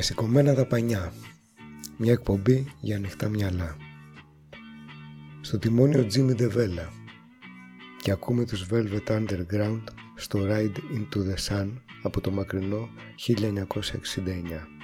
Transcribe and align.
Με 0.00 0.06
σηκωμένα 0.06 0.54
δαπανιά. 0.54 1.12
Μια 1.96 2.12
εκπομπή 2.12 2.72
για 2.80 2.96
ανοιχτά 2.96 3.28
μυαλά. 3.28 3.76
Στο 5.40 5.58
τιμόνι 5.58 5.96
ο 5.96 6.06
Jimmy 6.14 6.40
DeVella 6.40 6.88
και 8.02 8.10
ακούμε 8.10 8.44
τους 8.44 8.66
Velvet 8.70 9.06
Underground 9.06 9.82
στο 10.16 10.38
Ride 10.42 10.76
Into 10.76 11.16
the 11.16 11.34
Sun 11.48 11.68
από 12.02 12.20
το 12.20 12.30
μακρινό 12.30 12.88
1969. 13.16 14.79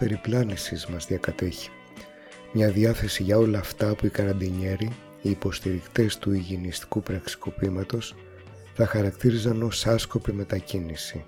Περιπλάνησης 0.00 0.86
μας 0.86 1.06
διακατέχει. 1.06 1.70
Μια 2.52 2.70
διάθεση 2.70 3.22
για 3.22 3.36
όλα 3.36 3.58
αυτά 3.58 3.94
που 3.94 4.06
οι 4.06 4.10
καραντινιέροι, 4.10 4.90
οι 5.22 5.30
υποστηρικτές 5.30 6.18
του 6.18 6.32
υγιεινιστικού 6.32 7.02
πραξικοπήματος, 7.02 8.14
θα 8.74 8.86
χαρακτήριζαν 8.86 9.62
ως 9.62 9.86
άσκοπη 9.86 10.32
μετακίνηση. 10.32 11.24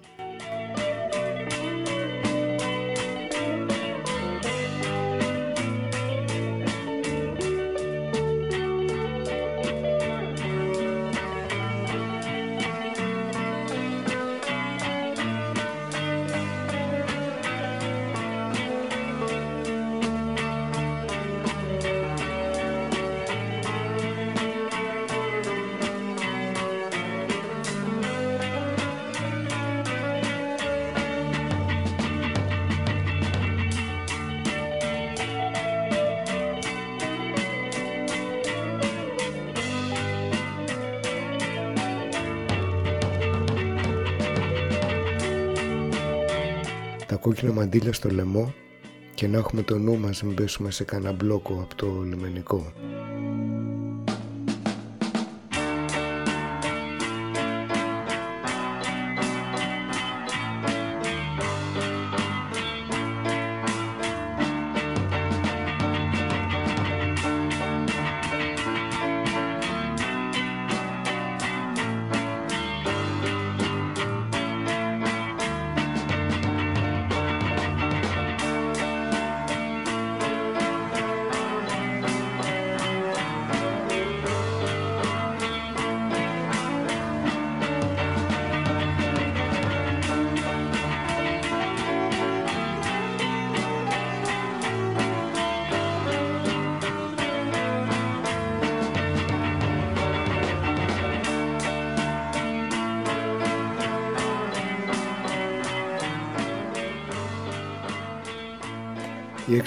Κόκκινα 47.23 47.53
μαντήλια 47.53 47.93
στο 47.93 48.11
λαιμό 48.11 48.55
και 49.15 49.27
να 49.27 49.39
έχουμε 49.39 49.63
το 49.63 49.79
νου 49.79 49.99
μας 49.99 50.23
μην 50.23 50.35
πέσουμε 50.35 50.71
σε 50.71 50.85
κανένα 50.85 51.13
μπλόκο 51.13 51.53
από 51.63 51.75
το 51.75 52.03
λιμενικό. 52.03 52.73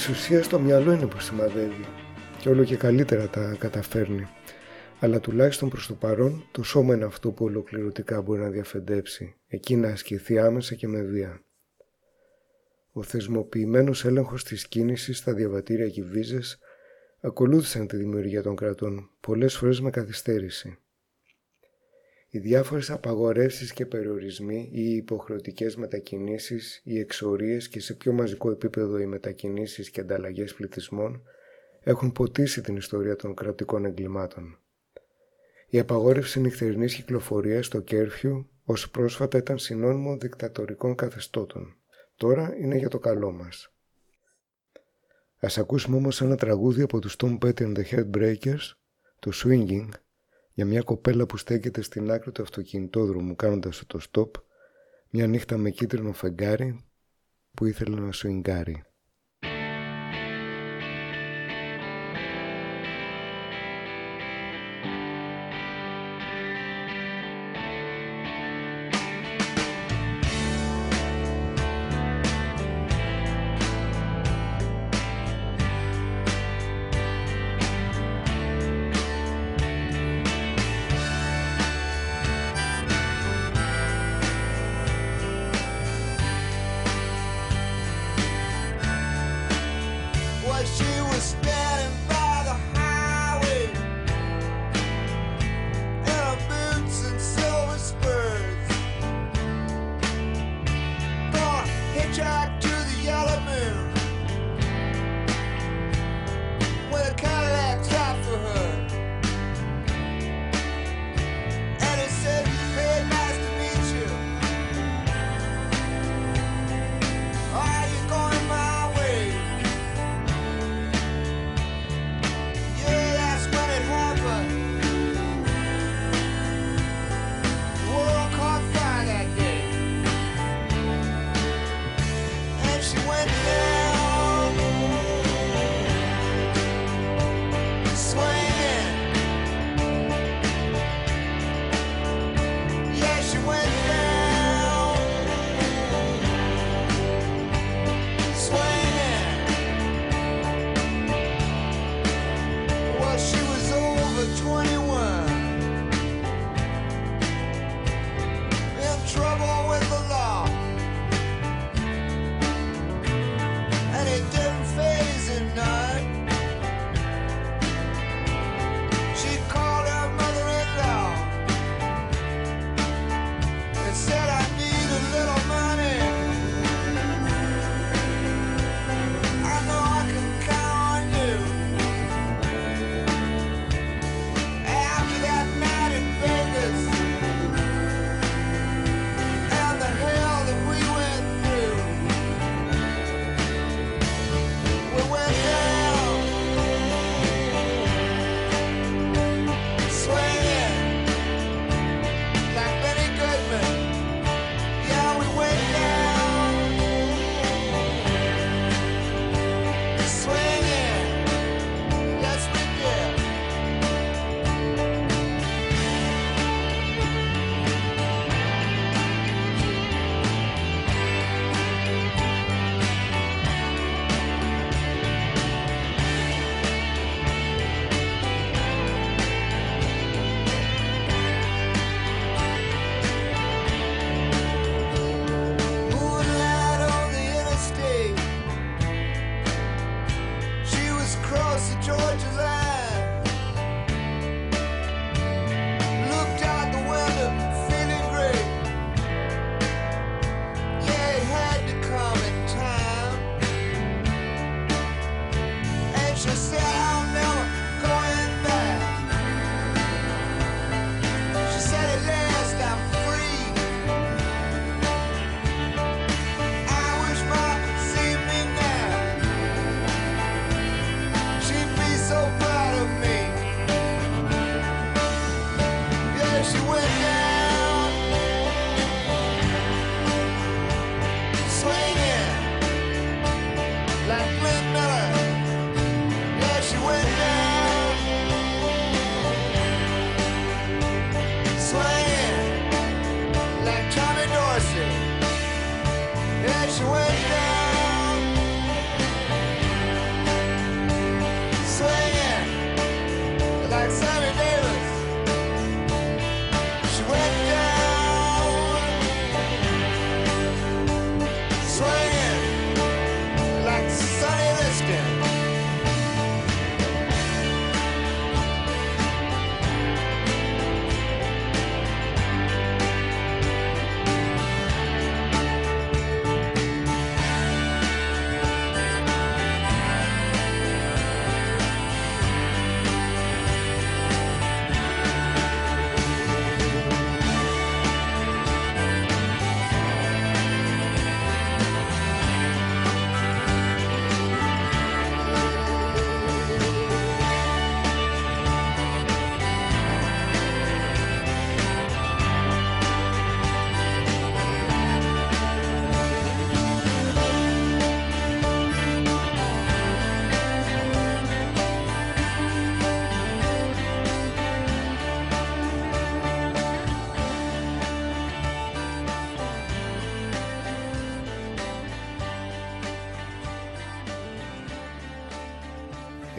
Η 0.05 0.07
εξουσία 0.07 0.43
στο 0.43 0.59
μυαλό 0.59 0.91
είναι 0.91 1.05
που 1.07 1.19
σημαδεύει 1.19 1.85
και 2.39 2.49
όλο 2.49 2.63
και 2.63 2.75
καλύτερα 2.75 3.27
τα 3.27 3.55
καταφέρνει. 3.59 4.27
Αλλά 4.99 5.19
τουλάχιστον 5.19 5.69
προς 5.69 5.87
το 5.87 5.93
παρόν 5.93 6.47
το 6.51 6.63
σώμα 6.63 6.95
είναι 6.95 7.05
αυτό 7.05 7.31
που 7.31 7.45
ολοκληρωτικά 7.45 8.21
μπορεί 8.21 8.41
να 8.41 8.49
διαφεντέψει, 8.49 9.35
εκεί 9.47 9.75
να 9.75 9.87
ασκηθεί 9.87 10.39
άμεσα 10.39 10.75
και 10.75 10.87
με 10.87 11.01
βία. 11.01 11.41
Ο 12.91 13.03
θεσμοποιημένος 13.03 14.05
έλεγχος 14.05 14.43
της 14.43 14.67
κίνησης 14.67 15.17
στα 15.17 15.33
διαβατήρια 15.33 15.89
και 15.89 16.03
βίζες 16.03 16.59
ακολούθησαν 17.21 17.87
τη 17.87 17.97
δημιουργία 17.97 18.41
των 18.41 18.55
κρατών, 18.55 19.09
πολλές 19.19 19.55
φορές 19.55 19.81
με 19.81 19.89
καθυστέρηση. 19.89 20.77
Οι 22.35 22.39
διάφορες 22.39 22.89
απαγορεύσεις 22.89 23.73
και 23.73 23.85
περιορισμοί 23.85 24.69
ή 24.71 24.81
οι 24.81 24.95
υποχρεωτικές 24.95 25.75
μετακινήσεις, 25.75 26.81
οι 26.83 26.99
εξορίες 26.99 27.67
και 27.67 27.79
σε 27.79 27.93
πιο 27.93 28.11
μαζικό 28.11 28.51
επίπεδο 28.51 28.99
οι 28.99 29.05
μετακινήσεις 29.05 29.89
και 29.89 30.01
ανταλλαγές 30.01 30.53
πληθυσμών 30.53 31.21
έχουν 31.83 32.11
ποτίσει 32.11 32.61
την 32.61 32.75
ιστορία 32.75 33.15
των 33.15 33.35
κρατικών 33.35 33.85
εγκλημάτων. 33.85 34.59
Η 35.67 35.79
απαγόρευση 35.79 36.39
νυχτερινής 36.39 36.95
κυκλοφορίας 36.95 37.65
στο 37.65 37.79
Κέρφιου 37.79 38.49
ως 38.65 38.89
πρόσφατα 38.89 39.37
ήταν 39.37 39.57
συνώνυμο 39.57 40.17
δικτατορικών 40.17 40.95
καθεστώτων. 40.95 41.75
Τώρα 42.15 42.55
είναι 42.59 42.77
για 42.77 42.89
το 42.89 42.99
καλό 42.99 43.31
μας. 43.31 43.73
Ας 45.37 45.57
ακούσουμε 45.57 45.97
όμως 45.97 46.21
ένα 46.21 46.35
τραγούδι 46.35 46.81
από 46.81 46.99
τους 46.99 47.15
Tom 47.17 47.37
Petty 47.37 47.61
and 47.61 47.75
the 47.75 47.83
Heartbreakers, 47.91 48.75
το 49.19 49.31
Swinging, 49.33 49.89
για 50.55 50.65
μια 50.65 50.81
κοπέλα 50.81 51.25
που 51.25 51.37
στέκεται 51.37 51.81
στην 51.81 52.11
άκρη 52.11 52.31
του 52.31 52.41
αυτοκινητόδρομου 52.41 53.35
κάνοντας 53.35 53.83
το 53.87 53.99
stop, 54.11 54.29
μια 55.09 55.27
νύχτα 55.27 55.57
με 55.57 55.69
κίτρινο 55.69 56.13
φεγγάρι 56.13 56.85
που 57.51 57.65
ήθελε 57.65 57.99
να 57.99 58.11
σουιγκάρει. 58.11 58.84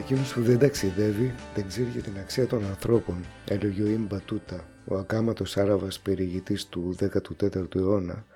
Εκείνος 0.08 0.32
που 0.32 0.42
δεν 0.42 0.58
ταξιδεύει 0.58 1.34
δεν 1.54 1.66
ξέρει 1.66 1.88
για 1.88 2.02
την 2.02 2.18
αξία 2.18 2.46
των 2.46 2.64
ανθρώπων, 2.64 3.24
έλεγε 3.48 3.82
ο 3.82 3.86
Ιμ 3.86 4.06
Μπατούτα, 4.06 4.68
ο 4.84 4.96
ακάματος 4.96 5.56
Άραβας 5.56 6.00
περιηγητής 6.00 6.66
του 6.66 6.96
14ου 7.00 7.74
αιώνα, 7.74 8.26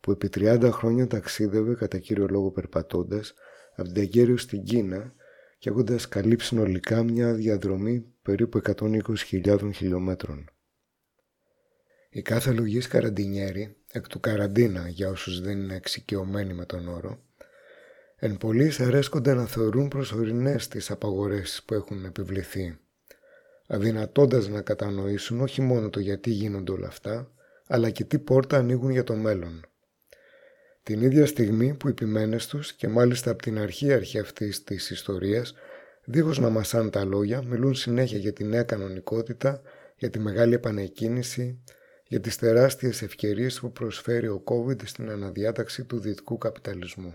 που 0.00 0.10
επί 0.10 0.28
30 0.34 0.68
χρόνια 0.72 1.06
ταξίδευε 1.06 1.74
κατά 1.74 1.98
κύριο 1.98 2.26
λόγο 2.26 2.50
περπατώντας 2.50 3.34
από 3.74 3.82
την 3.82 3.94
Ταγκέριο 3.94 4.36
στην 4.36 4.62
Κίνα 4.62 5.14
και 5.58 5.68
έχοντας 5.68 6.08
καλύψει 6.08 6.46
συνολικά 6.46 7.02
μια 7.02 7.32
διαδρομή 7.32 8.04
περίπου 8.22 8.60
120.000 8.76 9.70
χιλιόμετρων. 9.74 10.50
Η 12.10 12.22
κάθε 12.22 12.52
λογής 12.52 12.86
καραντινιέρη, 12.86 13.76
εκ 13.90 14.06
του 14.06 14.20
καραντίνα 14.20 14.88
για 14.88 15.08
όσους 15.08 15.40
δεν 15.40 15.58
είναι 15.58 15.74
εξοικειωμένοι 15.74 16.54
με 16.54 16.64
τον 16.64 16.88
όρο, 16.88 17.22
εν 18.20 18.36
πολλοίς 18.36 18.80
αρέσκονται 18.80 19.34
να 19.34 19.46
θεωρούν 19.46 19.88
προσωρινές 19.88 20.68
τις 20.68 20.90
απαγορεύσεις 20.90 21.62
που 21.62 21.74
έχουν 21.74 22.04
επιβληθεί, 22.04 22.78
αδυνατώντας 23.66 24.48
να 24.48 24.62
κατανοήσουν 24.62 25.40
όχι 25.40 25.60
μόνο 25.60 25.90
το 25.90 26.00
γιατί 26.00 26.30
γίνονται 26.30 26.72
όλα 26.72 26.86
αυτά, 26.86 27.30
αλλά 27.66 27.90
και 27.90 28.04
τι 28.04 28.18
πόρτα 28.18 28.56
ανοίγουν 28.56 28.90
για 28.90 29.04
το 29.04 29.14
μέλλον. 29.14 29.66
Την 30.82 31.02
ίδια 31.02 31.26
στιγμή 31.26 31.74
που 31.74 31.88
οι 31.88 31.92
ποιμένες 31.92 32.46
τους 32.46 32.72
και 32.72 32.88
μάλιστα 32.88 33.30
από 33.30 33.42
την 33.42 33.58
αρχή 33.58 33.92
αρχή 33.92 34.18
αυτής 34.18 34.64
της 34.64 34.90
ιστορίας, 34.90 35.54
δίχως 36.04 36.38
να 36.38 36.48
μασάνε 36.48 36.90
τα 36.90 37.04
λόγια, 37.04 37.42
μιλούν 37.42 37.74
συνέχεια 37.74 38.18
για 38.18 38.32
τη 38.32 38.44
νέα 38.44 38.62
κανονικότητα, 38.62 39.62
για 39.96 40.10
τη 40.10 40.18
μεγάλη 40.18 40.54
επανεκκίνηση, 40.54 41.62
για 42.04 42.20
τις 42.20 42.36
τεράστιες 42.36 43.02
ευκαιρίες 43.02 43.60
που 43.60 43.72
προσφέρει 43.72 44.28
ο 44.28 44.42
COVID 44.44 44.86
στην 44.86 45.10
αναδιάταξη 45.10 45.84
του 45.84 45.98
δυτικού 45.98 46.38
καπιταλισμού. 46.38 47.14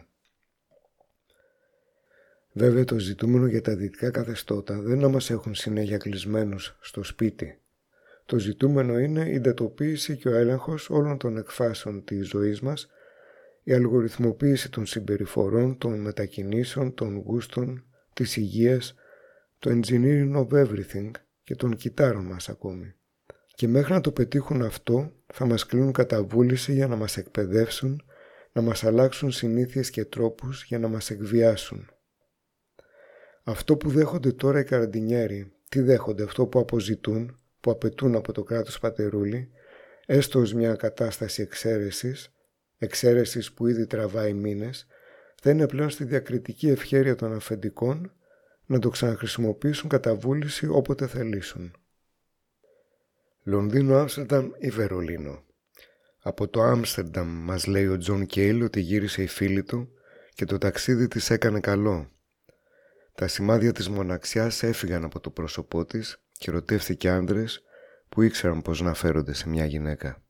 Βέβαια 2.55 2.83
το 2.83 2.99
ζητούμενο 2.99 3.45
για 3.45 3.61
τα 3.61 3.75
δυτικά 3.75 4.09
καθεστώτα 4.09 4.79
δεν 4.81 4.99
να 4.99 5.07
μας 5.07 5.29
έχουν 5.29 5.55
συνέχεια 5.55 5.97
κλεισμένους 5.97 6.77
στο 6.81 7.03
σπίτι. 7.03 7.57
Το 8.25 8.39
ζητούμενο 8.39 8.99
είναι 8.99 9.29
η 9.29 9.33
εντατοποίηση 9.33 10.17
και 10.17 10.29
ο 10.29 10.35
έλεγχος 10.35 10.89
όλων 10.89 11.17
των 11.17 11.37
εκφάσεων 11.37 12.03
της 12.03 12.27
ζωής 12.27 12.61
μας, 12.61 12.87
η 13.63 13.73
αλγοριθμοποίηση 13.73 14.71
των 14.71 14.85
συμπεριφορών, 14.85 15.77
των 15.77 15.99
μετακινήσεων, 15.99 16.93
των 16.93 17.17
γούστων, 17.17 17.83
της 18.13 18.37
υγείας, 18.37 18.95
το 19.59 19.79
engineering 19.79 20.33
of 20.35 20.47
everything 20.47 21.11
και 21.43 21.55
των 21.55 21.75
κιτάρων 21.75 22.25
μας 22.25 22.49
ακόμη. 22.49 22.93
Και 23.55 23.67
μέχρι 23.67 23.93
να 23.93 24.01
το 24.01 24.11
πετύχουν 24.11 24.61
αυτό 24.61 25.11
θα 25.27 25.45
μας 25.45 25.65
κλείνουν 25.65 25.91
καταβούληση 25.91 26.73
για 26.73 26.87
να 26.87 26.95
μας 26.95 27.17
εκπαιδεύσουν, 27.17 28.03
να 28.51 28.61
μας 28.61 28.83
αλλάξουν 28.83 29.31
συνήθειες 29.31 29.89
και 29.89 30.05
τρόπους 30.05 30.63
για 30.63 30.79
να 30.79 30.87
μας 30.87 31.09
εκβιάσουν. 31.09 31.92
Αυτό 33.43 33.77
που 33.77 33.89
δέχονται 33.89 34.31
τώρα 34.31 34.59
οι 34.59 34.63
καραντινιέροι, 34.63 35.51
τι 35.69 35.79
δέχονται, 35.79 36.23
αυτό 36.23 36.45
που 36.45 36.59
αποζητούν, 36.59 37.39
που 37.59 37.71
απαιτούν 37.71 38.15
από 38.15 38.31
το 38.31 38.43
κράτος 38.43 38.79
πατερούλη, 38.79 39.49
έστω 40.05 40.39
ως 40.39 40.53
μια 40.53 40.75
κατάσταση 40.75 41.41
εξαίρεσης, 41.41 42.33
εξαίρεσης 42.77 43.53
που 43.53 43.67
ήδη 43.67 43.87
τραβάει 43.87 44.33
μήνες, 44.33 44.87
θα 45.41 45.49
είναι 45.49 45.67
πλέον 45.67 45.89
στη 45.89 46.03
διακριτική 46.03 46.69
ευχέρεια 46.69 47.15
των 47.15 47.33
αφεντικών 47.33 48.11
να 48.65 48.79
το 48.79 48.89
ξαναχρησιμοποιήσουν 48.89 49.89
κατά 49.89 50.15
βούληση 50.15 50.67
όποτε 50.67 51.07
θελήσουν. 51.07 51.75
Λονδίνο, 53.43 53.97
Άμστερνταμ 53.97 54.49
ή 54.57 54.69
Βερολίνο. 54.69 55.43
Από 56.19 56.47
το 56.47 56.61
Άμστερνταμ 56.61 57.27
μας 57.27 57.65
λέει 57.65 57.87
ο 57.87 57.97
Τζον 57.97 58.25
Κέιλ 58.25 58.61
ότι 58.61 58.79
γύρισε 58.79 59.23
η 59.23 59.27
φίλη 59.27 59.63
του 59.63 59.89
και 60.33 60.45
το 60.45 60.57
ταξίδι 60.57 61.07
της 61.07 61.29
έκανε 61.29 61.59
καλό. 61.59 62.12
Τα 63.15 63.27
σημάδια 63.27 63.71
της 63.71 63.89
μοναξιάς 63.89 64.63
έφυγαν 64.63 65.03
από 65.03 65.19
το 65.19 65.29
πρόσωπό 65.29 65.85
της 65.85 66.23
και 66.31 66.51
ερωτεύτηκε 66.51 67.09
άνδρες 67.09 67.61
που 68.09 68.21
ήξεραν 68.21 68.61
πώς 68.61 68.81
να 68.81 68.93
φέρονται 68.93 69.33
σε 69.33 69.49
μια 69.49 69.65
γυναίκα. 69.65 70.23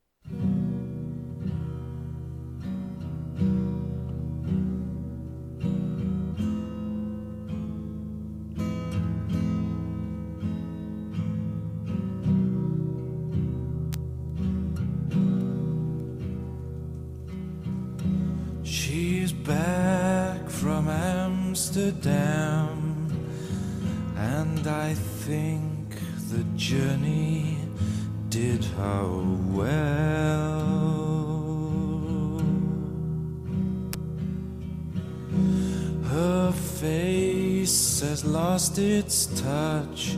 Journey 26.74 27.58
did 28.30 28.63
her 28.65 29.08
well. 29.58 30.72
Her 36.10 36.51
face 36.51 38.01
has 38.01 38.25
lost 38.25 38.80
its 38.80 39.27
touch, 39.39 40.18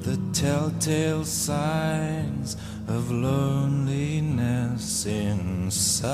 the 0.00 0.18
telltale 0.34 1.24
signs 1.24 2.56
of 2.88 3.10
loneliness 3.10 5.06
inside. 5.06 6.10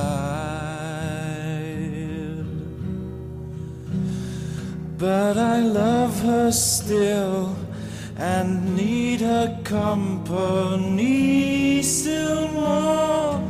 But 4.97 5.37
I 5.37 5.59
love 5.61 6.21
her 6.21 6.53
still 6.53 7.57
and 8.23 8.77
need 8.77 9.21
her 9.21 9.59
company 9.65 11.03
still 11.83 12.47
more. 12.53 13.43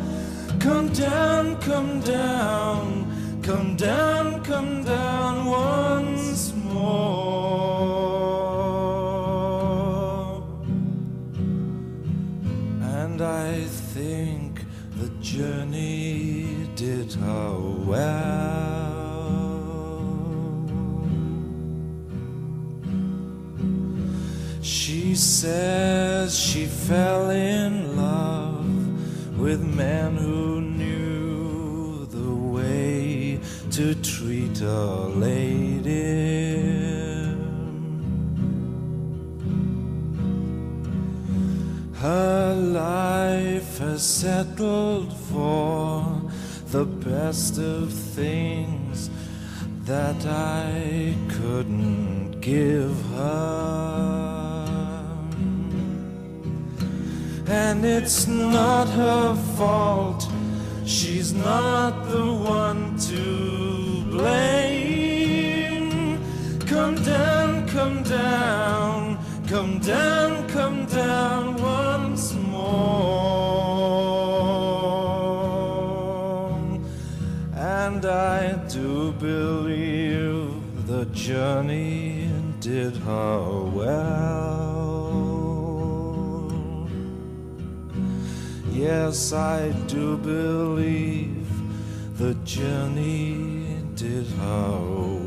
Come 0.58 0.88
down, 0.88 1.56
come 1.60 2.00
down, 2.00 3.06
come 3.42 3.76
down, 3.76 4.42
come 4.42 4.82
down 4.82 5.44
once 5.44 6.01
men 29.74 30.16
who 30.16 30.60
knew 30.60 32.06
the 32.06 32.34
way 32.34 33.40
to 33.70 33.94
treat 33.96 34.60
a 34.60 35.08
lady. 35.26 36.52
Her 41.94 42.54
life 42.54 43.78
has 43.78 44.02
settled 44.02 45.16
for 45.30 46.20
the 46.66 46.84
best 46.84 47.58
of 47.58 47.92
things 47.92 49.10
that 49.84 50.26
I 50.26 51.14
couldn't 51.28 52.40
give 52.40 53.00
her. 53.16 54.21
And 57.46 57.84
it's 57.84 58.26
not 58.26 58.88
her 58.88 59.34
fault. 59.56 60.28
She's 60.84 61.32
not 61.32 62.08
the 62.10 62.32
one 62.32 62.96
to 62.98 64.02
blame. 64.10 65.10
Come 66.66 66.96
down, 67.02 67.68
come 67.68 68.02
down, 68.02 69.18
come 69.48 69.78
down, 69.78 70.48
come 70.48 70.86
down 70.86 71.56
once 71.62 72.34
more. 72.34 73.22
And 77.54 78.04
I 78.04 78.54
do 78.68 79.12
believe 79.12 80.86
the 80.86 81.04
journey 81.06 82.28
did 82.60 82.96
her 82.96 83.62
well. 83.62 84.71
Yes, 88.82 89.32
I 89.32 89.70
do 89.86 90.16
believe 90.16 91.46
the 92.18 92.34
journey 92.44 93.78
did 93.94 94.26
her 94.26 95.21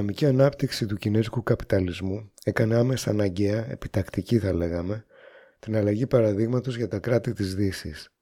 δυναμική 0.00 0.26
ανάπτυξη 0.26 0.86
του 0.86 0.96
κινέζικου 0.96 1.42
καπιταλισμού 1.42 2.32
έκανε 2.44 2.76
άμεσα 2.76 3.10
αναγκαία, 3.10 3.70
επιτακτική 3.70 4.38
θα 4.38 4.52
λέγαμε, 4.52 5.04
την 5.58 5.76
αλλαγή 5.76 6.06
παραδείγματος 6.06 6.76
για 6.76 6.88
τα 6.88 6.98
κράτη 6.98 7.32
της 7.32 7.54
δύσης. 7.54 8.12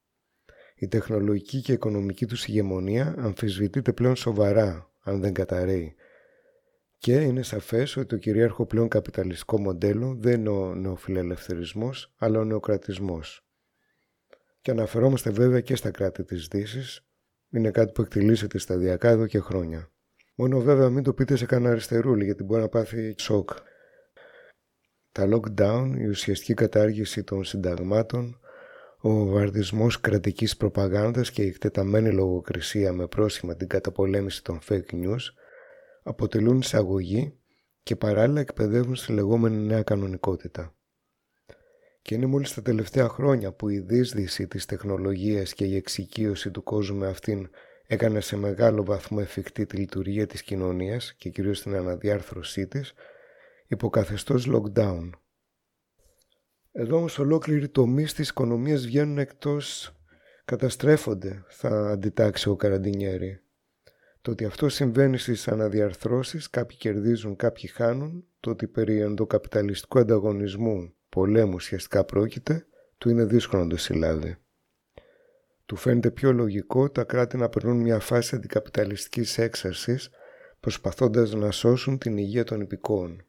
Η 0.75 0.87
τεχνολογική 0.87 1.61
και 1.61 1.71
οικονομική 1.71 2.25
τους 2.25 2.47
ηγεμονία 2.47 3.15
αμφισβητείται 3.17 3.93
πλέον 3.93 4.15
σοβαρά, 4.15 4.91
αν 5.03 5.21
δεν 5.21 5.33
καταραίει, 5.33 5.95
και 6.97 7.13
είναι 7.13 7.41
σαφές 7.41 7.97
ότι 7.97 8.07
το 8.07 8.17
κυρίαρχο 8.17 8.65
πλέον 8.65 8.87
καπιταλιστικό 8.87 9.59
μοντέλο 9.59 10.15
δεν 10.19 10.39
είναι 10.39 10.49
ο 10.49 10.75
νεοφιλελευθερισμός, 10.75 12.13
αλλά 12.17 12.39
ο 12.39 12.43
νεοκρατισμός. 12.43 13.45
Και 14.61 14.71
αναφερόμαστε 14.71 15.29
βέβαια 15.29 15.61
και 15.61 15.75
στα 15.75 15.91
κράτη 15.91 16.23
της 16.23 16.47
δύσης, 16.47 17.05
είναι 17.49 17.71
κάτι 17.71 17.91
που 17.91 18.01
εκτελήσεται 18.01 18.57
σταδιακά 18.57 19.09
εδώ 19.09 19.27
και 19.27 19.39
χρόνια. 19.39 19.91
Μόνο 20.41 20.59
βέβαια 20.59 20.89
μην 20.89 21.03
το 21.03 21.13
πείτε 21.13 21.35
σε 21.35 21.45
κανένα 21.45 21.71
αριστερούλη 21.71 22.23
γιατί 22.25 22.43
μπορεί 22.43 22.61
να 22.61 22.67
πάθει 22.67 23.15
σοκ. 23.17 23.49
Τα 25.11 25.29
lockdown, 25.31 25.95
η 25.97 26.07
ουσιαστική 26.07 26.53
κατάργηση 26.53 27.23
των 27.23 27.43
συνταγμάτων, 27.43 28.39
ο 28.99 29.09
βομβαρδισμός 29.09 30.01
κρατικής 30.01 30.57
προπαγάνδας 30.57 31.31
και 31.31 31.41
η 31.41 31.47
εκτεταμένη 31.47 32.11
λογοκρισία 32.11 32.93
με 32.93 33.07
πρόσχημα 33.07 33.55
την 33.55 33.67
καταπολέμηση 33.67 34.43
των 34.43 34.59
fake 34.69 34.91
news 34.91 35.21
αποτελούν 36.03 36.59
εισαγωγή 36.59 37.39
και 37.83 37.95
παράλληλα 37.95 38.39
εκπαιδεύουν 38.39 38.95
στη 38.95 39.13
λεγόμενη 39.13 39.57
νέα 39.57 39.83
κανονικότητα. 39.83 40.75
Και 42.01 42.15
είναι 42.15 42.25
μόλις 42.25 42.53
τα 42.53 42.61
τελευταία 42.61 43.09
χρόνια 43.09 43.51
που 43.51 43.69
η 43.69 43.79
δίσδυση 43.79 44.47
της 44.47 44.65
τεχνολογίας 44.65 45.53
και 45.53 45.65
η 45.65 45.75
εξοικείωση 45.75 46.51
του 46.51 46.63
κόσμου 46.63 46.97
με 46.97 47.07
αυτήν 47.07 47.49
έκανε 47.91 48.19
σε 48.19 48.37
μεγάλο 48.37 48.83
βαθμό 48.83 49.17
εφικτή 49.21 49.65
τη 49.65 49.77
λειτουργία 49.77 50.27
της 50.27 50.43
κοινωνίας 50.43 51.13
και 51.13 51.29
κυρίως 51.29 51.61
την 51.61 51.75
αναδιάρθρωσή 51.75 52.67
της 52.67 52.93
υπό 53.67 53.89
καθεστώς 53.89 54.49
lockdown. 54.51 55.09
Εδώ 56.71 56.97
όμως 56.97 57.19
ολόκληροι 57.19 57.69
τομείς 57.69 58.13
της 58.13 58.29
οικονομίας 58.29 58.85
βγαίνουν 58.85 59.17
εκτός, 59.17 59.95
καταστρέφονται, 60.45 61.43
θα 61.47 61.89
αντιτάξει 61.89 62.49
ο 62.49 62.55
Καραντινιέρη. 62.55 63.41
Το 64.21 64.31
ότι 64.31 64.45
αυτό 64.45 64.69
συμβαίνει 64.69 65.17
στις 65.17 65.47
αναδιαρθρώσεις, 65.47 66.49
κάποιοι 66.49 66.77
κερδίζουν, 66.77 67.35
κάποιοι 67.35 67.69
χάνουν, 67.69 68.25
το 68.39 68.49
ότι 68.49 68.67
περί 68.67 68.99
ενδοκαπιταλιστικού 68.99 69.99
ανταγωνισμού 69.99 70.93
πολέμου 71.09 71.53
ουσιαστικά 71.53 72.03
πρόκειται, 72.05 72.65
του 72.97 73.09
είναι 73.09 73.25
δύσκολο 73.25 73.63
να 73.63 73.69
το 73.69 73.77
συλλάβει. 73.77 74.37
Του 75.69 75.75
φαίνεται 75.75 76.11
πιο 76.11 76.31
λογικό 76.31 76.89
τα 76.89 77.03
κράτη 77.03 77.37
να 77.37 77.49
περνούν 77.49 77.77
μια 77.77 77.99
φάση 77.99 78.35
αντικαπιταλιστικής 78.35 79.37
έξαρσης 79.37 80.09
προσπαθώντας 80.59 81.33
να 81.33 81.51
σώσουν 81.51 81.97
την 81.97 82.17
υγεία 82.17 82.43
των 82.43 82.61
υπηκόων. 82.61 83.25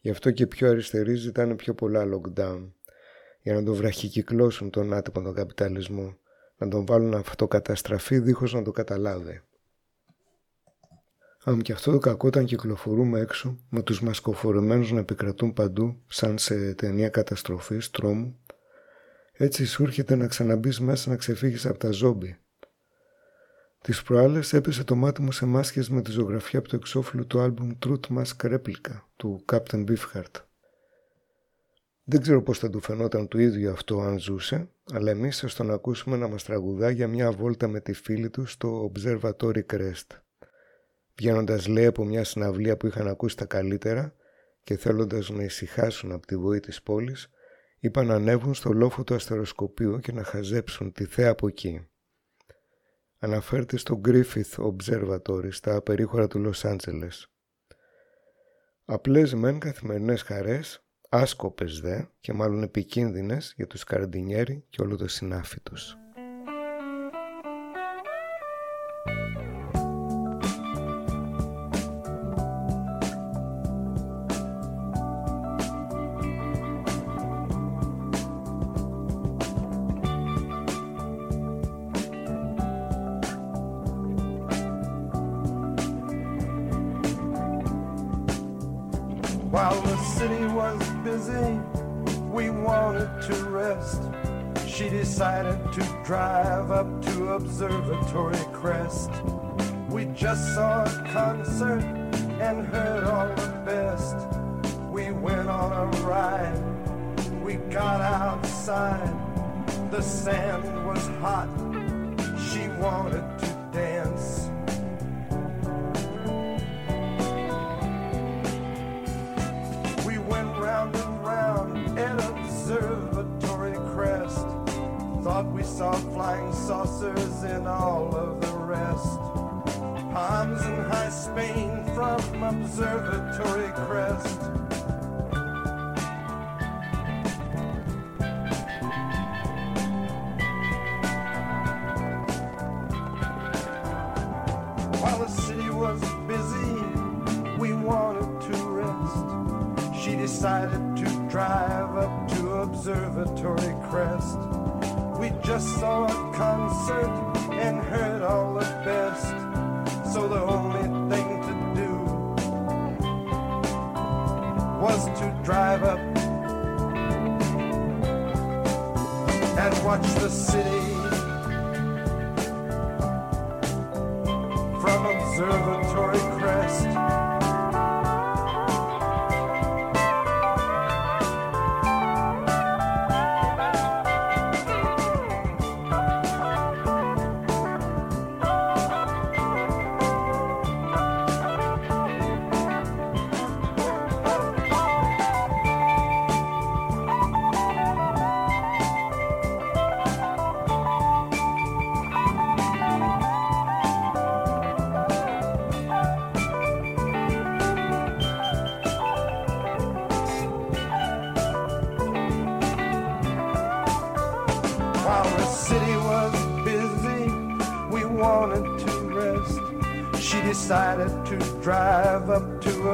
Γι' 0.00 0.10
αυτό 0.10 0.30
και 0.30 0.46
πιο 0.46 0.68
αριστεροί 0.68 1.14
ζητάνε 1.14 1.54
πιο 1.54 1.74
πολλά 1.74 2.04
lockdown 2.04 2.68
για 3.42 3.54
να 3.54 3.62
τον 3.62 3.74
βραχικυκλώσουν 3.74 4.70
τον 4.70 4.92
άτυπο 4.92 5.22
τον 5.22 5.34
καπιταλισμό, 5.34 6.16
να 6.56 6.68
τον 6.68 6.86
βάλουν 6.86 7.14
αυτοκαταστραφή 7.14 8.18
δίχως 8.18 8.52
να 8.52 8.62
το 8.62 8.70
καταλάβει. 8.70 9.42
Αν 11.44 11.62
και 11.62 11.72
αυτό 11.72 11.92
το 11.92 11.98
κακό 11.98 12.26
όταν 12.26 12.44
κυκλοφορούμε 12.44 13.20
έξω 13.20 13.58
με 13.68 13.82
τους 13.82 14.02
μασκοφορεμένους 14.02 14.92
να 14.92 14.98
επικρατούν 14.98 15.52
παντού 15.52 16.02
σαν 16.06 16.38
σε 16.38 16.74
ταινία 16.74 17.08
καταστροφής, 17.08 17.90
τρόμου 17.90 18.39
έτσι 19.42 19.66
σου 19.66 19.82
έρχεται 19.82 20.16
να 20.16 20.26
ξαναμπείς 20.26 20.80
μέσα 20.80 21.10
να 21.10 21.16
ξεφύγεις 21.16 21.66
από 21.66 21.78
τα 21.78 21.90
ζόμπι. 21.90 22.38
Τις 23.80 24.02
προάλλες 24.02 24.52
έπεσε 24.52 24.84
το 24.84 24.94
μάτι 24.94 25.22
μου 25.22 25.32
σε 25.32 25.46
μάσκες 25.46 25.88
με 25.88 26.02
τη 26.02 26.10
ζωγραφιά 26.10 26.58
από 26.58 26.68
το 26.68 26.76
εξώφυλλο 26.76 27.24
του 27.24 27.40
άλμπουμ 27.40 27.70
Truth 27.86 28.16
Mask 28.16 28.52
Replica 28.52 29.00
του 29.16 29.44
Captain 29.52 29.84
Beefheart. 29.86 30.44
Δεν 32.04 32.20
ξέρω 32.20 32.42
πώς 32.42 32.58
θα 32.58 32.70
του 32.70 32.80
φαινόταν 32.80 33.28
του 33.28 33.38
ίδιο 33.38 33.72
αυτό 33.72 34.00
αν 34.00 34.18
ζούσε, 34.18 34.68
αλλά 34.92 35.10
εμείς 35.10 35.38
θα 35.38 35.48
τον 35.56 35.70
ακούσουμε 35.70 36.16
να 36.16 36.28
μας 36.28 36.44
τραγουδά 36.44 36.90
για 36.90 37.08
μια 37.08 37.32
βόλτα 37.32 37.68
με 37.68 37.80
τη 37.80 37.92
φίλη 37.92 38.30
του 38.30 38.46
στο 38.46 38.92
Observatory 38.92 39.62
Crest. 39.72 40.06
Βγαίνοντας 41.16 41.66
λέει 41.66 41.86
από 41.86 42.04
μια 42.04 42.24
συναυλία 42.24 42.76
που 42.76 42.86
είχαν 42.86 43.08
ακούσει 43.08 43.36
τα 43.36 43.44
καλύτερα 43.44 44.14
και 44.62 44.76
θέλοντας 44.76 45.30
να 45.30 45.42
ησυχάσουν 45.42 46.12
από 46.12 46.26
τη 46.26 46.36
βοή 46.36 46.60
της 46.60 46.82
πόλης, 46.82 47.30
είπαν 47.80 48.06
να 48.06 48.14
ανέβουν 48.14 48.54
στο 48.54 48.72
λόφο 48.72 49.04
του 49.04 49.14
αστεροσκοπείου 49.14 49.98
και 49.98 50.12
να 50.12 50.24
χαζέψουν 50.24 50.92
τη 50.92 51.04
θέα 51.04 51.30
από 51.30 51.48
εκεί. 51.48 51.88
Αναφέρεται 53.18 53.76
στο 53.76 54.00
Griffith 54.04 54.54
Observatory 54.56 55.52
στα 55.52 55.82
περίχωρα 55.82 56.26
του 56.26 56.38
Λος 56.38 56.64
Άντζελες. 56.64 57.30
Απλές 58.84 59.34
μεν 59.34 59.58
καθημερινές 59.58 60.22
χαρές, 60.22 60.84
άσκοπες 61.08 61.80
δε 61.80 62.02
και 62.20 62.32
μάλλον 62.32 62.62
επικίνδυνες 62.62 63.52
για 63.56 63.66
τους 63.66 63.84
καραντινιέρι 63.84 64.64
και 64.68 64.82
όλο 64.82 64.96
το 64.96 65.08
συνάφι 65.08 65.60
τους. 65.60 65.96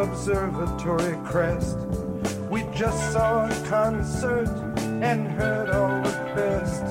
Observatory 0.07 1.17
Crest. 1.25 1.79
We 2.49 2.63
just 2.75 3.13
saw 3.13 3.47
a 3.47 3.67
concert 3.67 4.49
and 5.03 5.27
heard 5.27 5.71
all 5.71 6.01
the 6.03 6.17
best. 6.35 6.85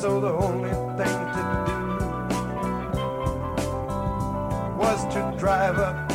So 0.00 0.20
the 0.20 0.32
only 0.32 0.70
thing 0.98 1.18
to 1.36 1.42
do 1.66 1.76
was 4.78 5.04
to 5.14 5.34
drive 5.38 5.78
up 5.78 6.11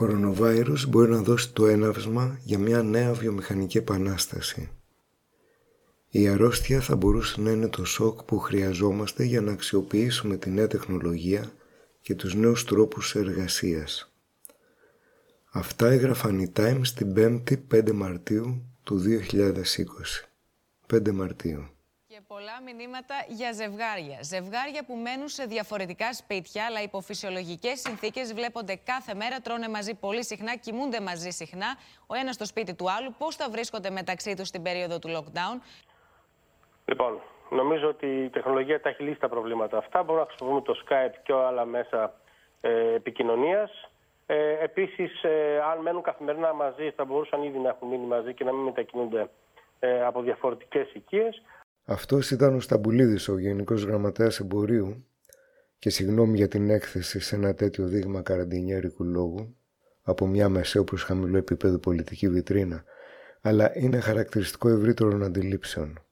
κορονοβάιρους 0.00 0.86
μπορεί 0.86 1.10
να 1.10 1.22
δώσει 1.22 1.52
το 1.52 1.66
έναυσμα 1.66 2.38
για 2.42 2.58
μια 2.58 2.82
νέα 2.82 3.12
βιομηχανική 3.12 3.78
επανάσταση. 3.78 4.70
Η 6.10 6.28
αρρώστια 6.28 6.80
θα 6.80 6.96
μπορούσε 6.96 7.40
να 7.40 7.50
είναι 7.50 7.68
το 7.68 7.84
σοκ 7.84 8.22
που 8.22 8.38
χρειαζόμαστε 8.38 9.24
για 9.24 9.40
να 9.40 9.52
αξιοποιήσουμε 9.52 10.36
τη 10.36 10.50
νέα 10.50 10.66
τεχνολογία 10.66 11.52
και 12.00 12.14
τους 12.14 12.34
νέους 12.34 12.64
τρόπους 12.64 13.14
εργασίας. 13.14 14.12
Αυτά 15.50 15.90
έγραφαν 15.90 16.38
οι 16.38 16.52
Times 16.56 16.86
την 16.94 17.14
5η 17.16 17.56
5 17.74 17.92
Μαρτίου 17.92 18.62
του 18.82 18.98
2020. 18.98 20.28
5 20.86 21.12
Μαρτίου 21.12 21.68
πολλά 22.50 22.72
μηνύματα 22.72 23.14
για 23.28 23.52
ζευγάρια. 23.52 24.18
Ζευγάρια 24.22 24.84
που 24.86 24.94
μένουν 24.94 25.28
σε 25.28 25.44
διαφορετικά 25.44 26.12
σπίτια, 26.12 26.64
αλλά 26.64 26.82
υπό 26.82 27.00
φυσιολογικές 27.00 27.80
συνθήκες 27.80 28.34
βλέπονται 28.34 28.74
κάθε 28.84 29.14
μέρα, 29.14 29.40
τρώνε 29.40 29.68
μαζί 29.68 29.94
πολύ 29.94 30.24
συχνά, 30.24 30.56
κοιμούνται 30.56 31.00
μαζί 31.00 31.30
συχνά, 31.30 31.70
ο 32.06 32.14
ένας 32.14 32.34
στο 32.34 32.44
σπίτι 32.44 32.74
του 32.74 32.90
άλλου. 32.90 33.14
Πώς 33.18 33.36
θα 33.36 33.50
βρίσκονται 33.50 33.90
μεταξύ 33.90 34.34
τους 34.36 34.48
στην 34.48 34.62
περίοδο 34.62 34.98
του 34.98 35.08
lockdown; 35.16 35.56
Λοιπόν, 36.84 37.20
νομίζω 37.50 37.88
ότι 37.88 38.06
η 38.06 38.28
τεχνολογία 38.28 38.80
τα 38.80 38.88
έχει 38.88 39.02
λύσει 39.02 39.20
τα 39.20 39.28
προβλήματα 39.28 39.76
αυτά. 39.78 40.02
Μπορούμε 40.02 40.24
να 40.24 40.28
χρησιμοποιούμε 40.28 40.62
το 40.62 40.74
Skype 40.84 41.16
και 41.22 41.32
άλλα 41.32 41.64
μέσα 41.64 42.14
ε, 42.60 42.94
επικοινωνίας. 42.94 43.90
Ε, 44.26 44.64
Επίσης, 44.64 45.22
ε, 45.22 45.62
αν 45.72 45.78
μένουν 45.80 46.02
καθημερινά 46.02 46.52
μαζί, 46.52 46.90
θα 46.96 47.04
μπορούσαν 47.04 47.42
ήδη 47.42 47.58
να 47.58 47.68
έχουν 47.68 47.88
μείνει 47.88 48.06
μαζί 48.06 48.34
και 48.34 48.44
να 48.44 48.52
μην 48.52 48.62
μετακινούνται 48.62 49.28
ε, 49.80 50.04
από 50.04 50.22
διαφορετικές 50.22 50.92
οικίες. 50.92 51.42
Αυτός 51.90 52.30
ήταν 52.30 52.54
ο 52.54 52.60
Σταμπουλίδης, 52.60 53.28
ο 53.28 53.38
Γενικός 53.38 53.82
Γραμματέας 53.82 54.40
Εμπορίου. 54.40 55.06
Και 55.78 55.90
συγγνώμη 55.90 56.36
για 56.36 56.48
την 56.48 56.70
έκθεση 56.70 57.20
σε 57.20 57.36
ένα 57.36 57.54
τέτοιο 57.54 57.86
δείγμα 57.86 58.22
καραντινιέρικου 58.22 59.04
λόγου 59.04 59.56
από 60.02 60.26
μια 60.26 60.48
μεσαίο 60.48 60.84
προς 60.84 61.02
χαμηλό 61.02 61.36
επίπεδο 61.36 61.78
πολιτική 61.78 62.28
βιτρίνα, 62.28 62.84
αλλά 63.40 63.78
είναι 63.78 64.00
χαρακτηριστικό 64.00 64.68
ευρύτερων 64.68 65.22
αντιλήψεων. 65.22 66.02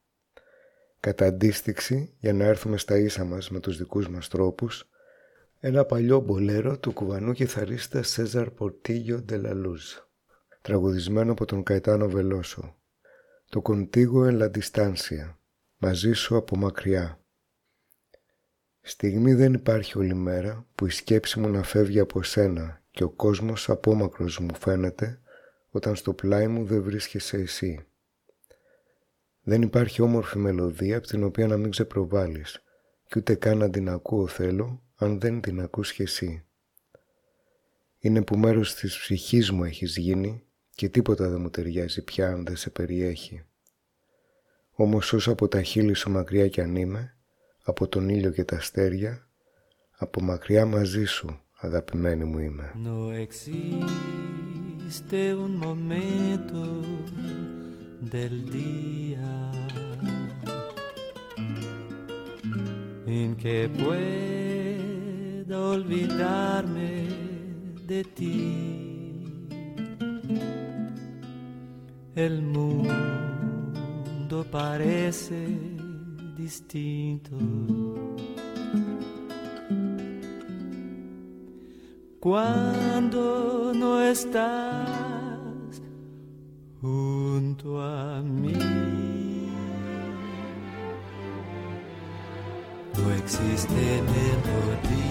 Κατά 1.00 1.26
αντίστοιξη, 1.26 2.14
για 2.18 2.32
να 2.32 2.44
έρθουμε 2.44 2.76
στα 2.76 2.98
ίσα 2.98 3.24
μας 3.24 3.50
με 3.50 3.60
τους 3.60 3.78
δικούς 3.78 4.08
μας 4.08 4.28
τρόπους, 4.28 4.88
ένα 5.60 5.84
παλιό 5.84 6.20
μπολέρο 6.20 6.78
του 6.78 6.92
κουβανού 6.92 7.32
κιθαρίστα 7.32 8.02
Σέζαρ 8.02 8.50
Πορτίγιο 8.50 9.20
Ντελαλούζ, 9.20 9.84
τραγουδισμένο 10.62 11.32
από 11.32 11.44
τον 11.44 11.62
Καϊτάνο 11.62 12.08
Βελόσο, 12.08 12.76
το 13.48 13.62
«Contigo 13.64 14.28
en 14.28 14.38
la 14.38 14.48
distancia», 14.58 15.37
μαζί 15.78 16.12
σου 16.12 16.36
από 16.36 16.56
μακριά. 16.56 17.20
Στιγμή 18.80 19.34
δεν 19.34 19.54
υπάρχει 19.54 19.98
όλη 19.98 20.14
μέρα 20.14 20.66
που 20.74 20.86
η 20.86 20.90
σκέψη 20.90 21.40
μου 21.40 21.48
να 21.48 21.62
φεύγει 21.62 21.98
από 21.98 22.22
σένα 22.22 22.82
και 22.90 23.04
ο 23.04 23.10
κόσμος 23.10 23.68
απόμακρος 23.68 24.38
μου 24.38 24.54
φαίνεται 24.54 25.20
όταν 25.70 25.96
στο 25.96 26.12
πλάι 26.12 26.46
μου 26.46 26.64
δεν 26.64 26.82
βρίσκεσαι 26.82 27.36
εσύ. 27.36 27.86
Δεν 29.42 29.62
υπάρχει 29.62 30.02
όμορφη 30.02 30.38
μελωδία 30.38 30.96
από 30.96 31.06
την 31.06 31.22
οποία 31.22 31.46
να 31.46 31.56
μην 31.56 31.70
ξεπροβάλλεις 31.70 32.62
και 33.06 33.18
ούτε 33.18 33.34
καν 33.34 33.58
να 33.58 33.70
την 33.70 33.88
ακούω 33.88 34.26
θέλω 34.26 34.82
αν 34.94 35.20
δεν 35.20 35.40
την 35.40 35.60
ακούς 35.60 35.92
και 35.92 36.02
εσύ. 36.02 36.44
Είναι 37.98 38.22
που 38.22 38.38
μέρος 38.38 38.74
της 38.74 38.98
ψυχής 38.98 39.50
μου 39.50 39.64
έχεις 39.64 39.96
γίνει 39.96 40.42
και 40.74 40.88
τίποτα 40.88 41.28
δεν 41.28 41.40
μου 41.40 41.50
ταιριάζει 41.50 42.02
πια 42.04 42.28
αν 42.28 42.44
δεν 42.44 42.56
σε 42.56 42.70
περιέχει. 42.70 43.47
Όμως 44.80 45.12
όσο 45.12 45.32
από 45.32 45.48
τα 45.48 45.62
χείλη 45.62 45.94
σου 45.94 46.10
μακριά 46.10 46.48
κι 46.48 46.60
αν 46.60 46.76
είμαι, 46.76 47.14
από 47.62 47.88
τον 47.88 48.08
ήλιο 48.08 48.30
και 48.30 48.44
τα 48.44 48.56
αστέρια, 48.56 49.28
από 49.96 50.22
μακριά 50.22 50.66
μαζί 50.66 51.04
σου, 51.04 51.40
αγαπημένη 51.60 52.24
μου 52.24 52.38
είμαι. 52.38 52.72
No 52.84 53.12
existe 53.26 53.84
un 55.44 55.56
momento 55.66 56.60
del 58.14 58.50
día 58.58 59.32
en 63.06 63.28
que 63.42 63.58
pueda 63.82 65.56
olvidarme 65.76 66.90
de 67.90 68.00
ti. 68.16 68.40
El 72.14 72.34
mundo 72.42 73.37
parece 74.50 75.46
distinto. 76.36 77.34
Cuando 82.20 83.72
no 83.74 84.02
estás 84.02 85.80
junto 86.80 87.80
a 87.80 88.22
mí, 88.22 88.52
no 92.98 93.12
existe 93.14 94.02
melodía 94.12 95.08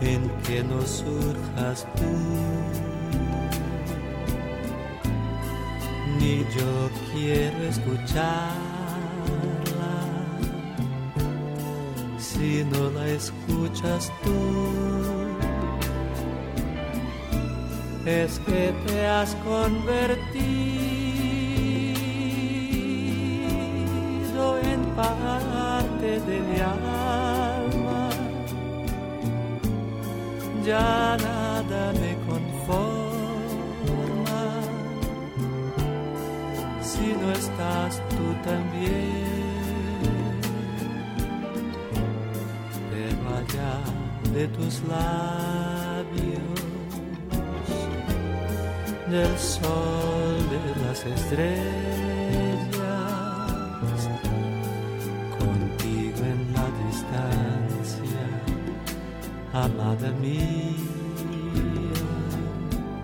en 0.00 0.30
que 0.42 0.64
no 0.64 0.80
surjas 0.82 1.86
tú. 1.96 2.97
Yo 6.36 6.90
quiero 7.12 7.58
escucharla 7.64 8.28
si 12.18 12.64
no 12.64 12.90
la 12.90 13.06
escuchas 13.08 14.12
tú. 14.22 14.38
Es 18.04 18.38
que 18.40 18.72
te 18.86 19.06
has 19.06 19.34
convertido 19.36 20.38
en 24.62 24.80
parte 24.94 26.20
de 26.28 26.40
mi 26.40 26.60
alma. 26.60 28.10
Ya 30.64 31.16
nada 31.16 31.92
me 32.00 32.17
no 37.14 37.32
estás 37.32 38.00
tú 38.10 38.34
también. 38.44 39.58
Pero 42.90 43.28
allá 43.36 43.74
de 44.34 44.48
tus 44.48 44.82
labios, 44.84 46.58
del 49.10 49.38
sol, 49.38 50.36
de 50.52 50.60
las 50.84 51.00
estrellas, 51.06 51.58
contigo 55.38 56.20
en 56.32 56.40
la 56.52 56.66
distancia, 56.86 58.24
amada 59.52 60.10
mía, 60.20 60.76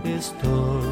estoy. 0.04 0.83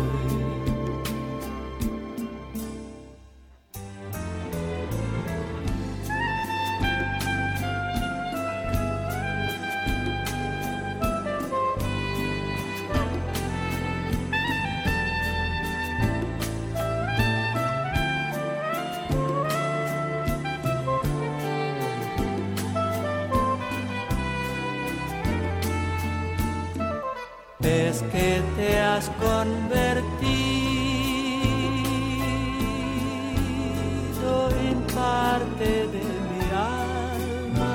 Parte 35.42 35.70
de 35.94 36.04
mi 36.28 36.42
alma. 36.54 37.74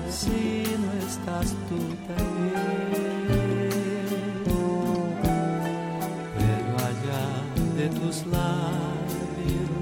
si 0.09 0.65
no 0.83 0.91
estás 1.07 1.49
tú 1.69 1.81
también. 2.09 2.81
Pero 6.39 6.73
allá 6.91 7.25
de 7.77 7.87
tus 7.99 8.17
labios 8.27 9.81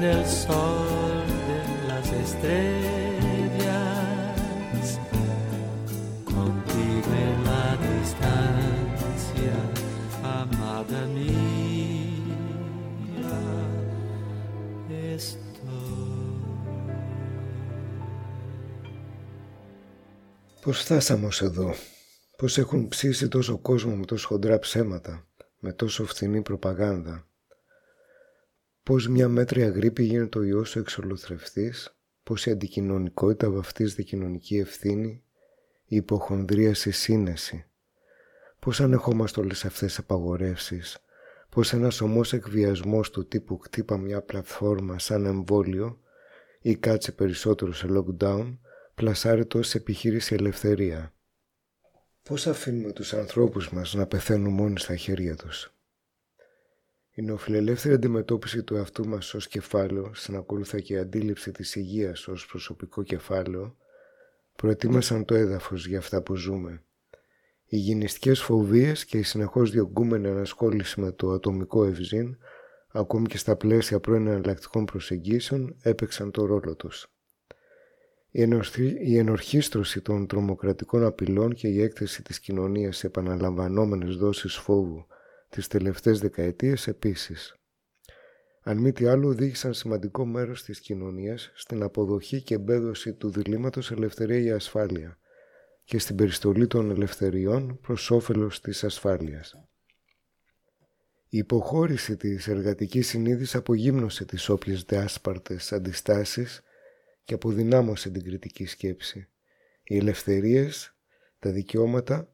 del 0.00 0.24
sol, 0.26 0.77
Πώς 20.68 20.80
φτάσαμε 20.80 21.26
ως 21.26 21.42
εδώ, 21.42 21.74
πώς 22.36 22.58
έχουν 22.58 22.88
ψήσει 22.88 23.28
τόσο 23.28 23.58
κόσμο 23.58 23.96
με 23.96 24.04
τόσο 24.04 24.26
χοντρά 24.26 24.58
ψέματα, 24.58 25.26
με 25.58 25.72
τόσο 25.72 26.04
φθηνή 26.04 26.42
προπαγάνδα, 26.42 27.26
πως 28.82 29.08
μια 29.08 29.28
μέτρια 29.28 29.68
γρήπη 29.68 30.02
γίνεται 30.04 30.38
ο 30.38 30.42
ιός 30.42 30.76
ο 30.76 30.78
εξολοθρευτής, 30.78 31.96
πως 32.22 32.46
η 32.46 32.50
αντικοινωνικότητα 32.50 33.50
βαφτίζεται 33.50 34.02
κοινωνική 34.02 34.56
ευθύνη, 34.56 35.22
η 35.84 35.96
υποχονδρίαση 35.96 36.90
σύνεση, 36.90 37.64
πως 38.58 38.80
ανεχόμαστε 38.80 39.40
όλες 39.40 39.64
αυτές 39.64 39.88
τις 39.88 39.98
απαγορεύσεις, 39.98 40.98
πως 41.50 41.72
ένας 41.72 42.00
ομός 42.00 42.32
εκβιασμός 42.32 43.10
του 43.10 43.26
τύπου 43.26 43.58
κτύπα 43.58 43.98
μια 43.98 44.22
πλατφόρμα 44.22 44.98
σαν 44.98 45.26
εμβόλιο 45.26 46.00
ή 46.60 46.76
κάτσε 46.76 47.12
περισσότερο 47.12 47.72
σε 47.72 47.86
lockdown, 47.90 48.56
πλασάρει 48.98 49.46
τόσο 49.46 49.78
επιχείρηση 49.78 50.34
ελευθερία. 50.34 51.14
Πώς 52.22 52.46
αφήνουμε 52.46 52.92
τους 52.92 53.14
ανθρώπους 53.14 53.70
μας 53.70 53.94
να 53.94 54.06
πεθαίνουν 54.06 54.52
μόνοι 54.52 54.78
στα 54.78 54.96
χέρια 54.96 55.36
τους; 55.36 55.74
Η 57.10 57.22
νεοφιλελεύθερη 57.22 57.94
αντιμετώπιση 57.94 58.62
του 58.62 58.76
εαυτού 58.76 59.08
μας 59.08 59.34
ως 59.34 59.48
κεφάλαιο, 59.48 60.14
συνακολούθα 60.14 60.80
και 60.80 60.94
η 60.94 60.98
αντίληψη 60.98 61.50
της 61.50 61.74
υγείας 61.74 62.28
ως 62.28 62.46
προσωπικό 62.46 63.02
κεφάλαιο, 63.02 63.76
προετοίμασαν 64.56 65.24
το 65.24 65.34
έδαφος 65.34 65.86
για 65.86 65.98
αυτά 65.98 66.22
που 66.22 66.34
ζούμε. 66.34 66.82
Οι 67.64 67.76
γενιστικές 67.76 68.40
φοβίες 68.40 69.04
και 69.04 69.18
η 69.18 69.22
συνεχώς 69.22 69.70
διωγγούμενη 69.70 70.28
ανασχόληση 70.28 71.00
με 71.00 71.12
το 71.12 71.30
ατομικό 71.30 71.84
ευζήν, 71.84 72.36
ακόμη 72.88 73.26
και 73.26 73.38
στα 73.38 73.56
πλαίσια 73.56 74.00
πρώην 74.00 74.26
εναλλακτικών 74.26 74.84
προσεγγίσεων, 74.84 75.76
έπαιξαν 75.82 76.30
το 76.30 76.44
ρόλο 76.44 76.76
τους. 76.76 77.12
Η 78.30 79.16
ενορχίστρωση 79.18 80.00
των 80.00 80.26
τρομοκρατικών 80.26 81.04
απειλών 81.04 81.54
και 81.54 81.68
η 81.68 81.82
έκθεση 81.82 82.22
της 82.22 82.40
κοινωνίας 82.40 82.96
σε 82.96 83.06
επαναλαμβανόμενες 83.06 84.16
δόσεις 84.16 84.54
φόβου 84.54 85.06
τις 85.48 85.66
τελευταίες 85.66 86.18
δεκαετίες 86.18 86.86
επίσης. 86.86 87.56
Αν 88.62 88.78
μη 88.78 88.92
τι 88.92 89.06
άλλο 89.06 89.28
οδήγησαν 89.28 89.74
σημαντικό 89.74 90.24
μέρος 90.24 90.62
της 90.62 90.80
κοινωνίας 90.80 91.50
στην 91.54 91.82
αποδοχή 91.82 92.42
και 92.42 92.54
εμπέδωση 92.54 93.12
του 93.12 93.30
διλήμματος 93.30 93.90
ελευθερία 93.90 94.38
για 94.38 94.54
ασφάλεια 94.54 95.18
και 95.84 95.98
στην 95.98 96.16
περιστολή 96.16 96.66
των 96.66 96.90
ελευθεριών 96.90 97.78
προς 97.80 98.10
όφελος 98.10 98.60
της 98.60 98.84
ασφάλειας. 98.84 99.54
Η 101.28 101.38
υποχώρηση 101.38 102.16
της 102.16 102.48
εργατικής 102.48 103.08
συνείδησης 103.08 103.54
απογύμνωσε 103.54 104.24
τις 104.24 104.48
όποιες 104.48 104.82
διάσπαρτες 104.82 105.72
αντιστάσεις 105.72 106.62
και 107.28 107.34
αποδυνάμωσε 107.34 108.10
την 108.10 108.24
κριτική 108.24 108.66
σκέψη. 108.66 109.28
Οι 109.82 109.96
ελευθερίες, 109.96 110.96
τα 111.38 111.50
δικαιώματα 111.50 112.32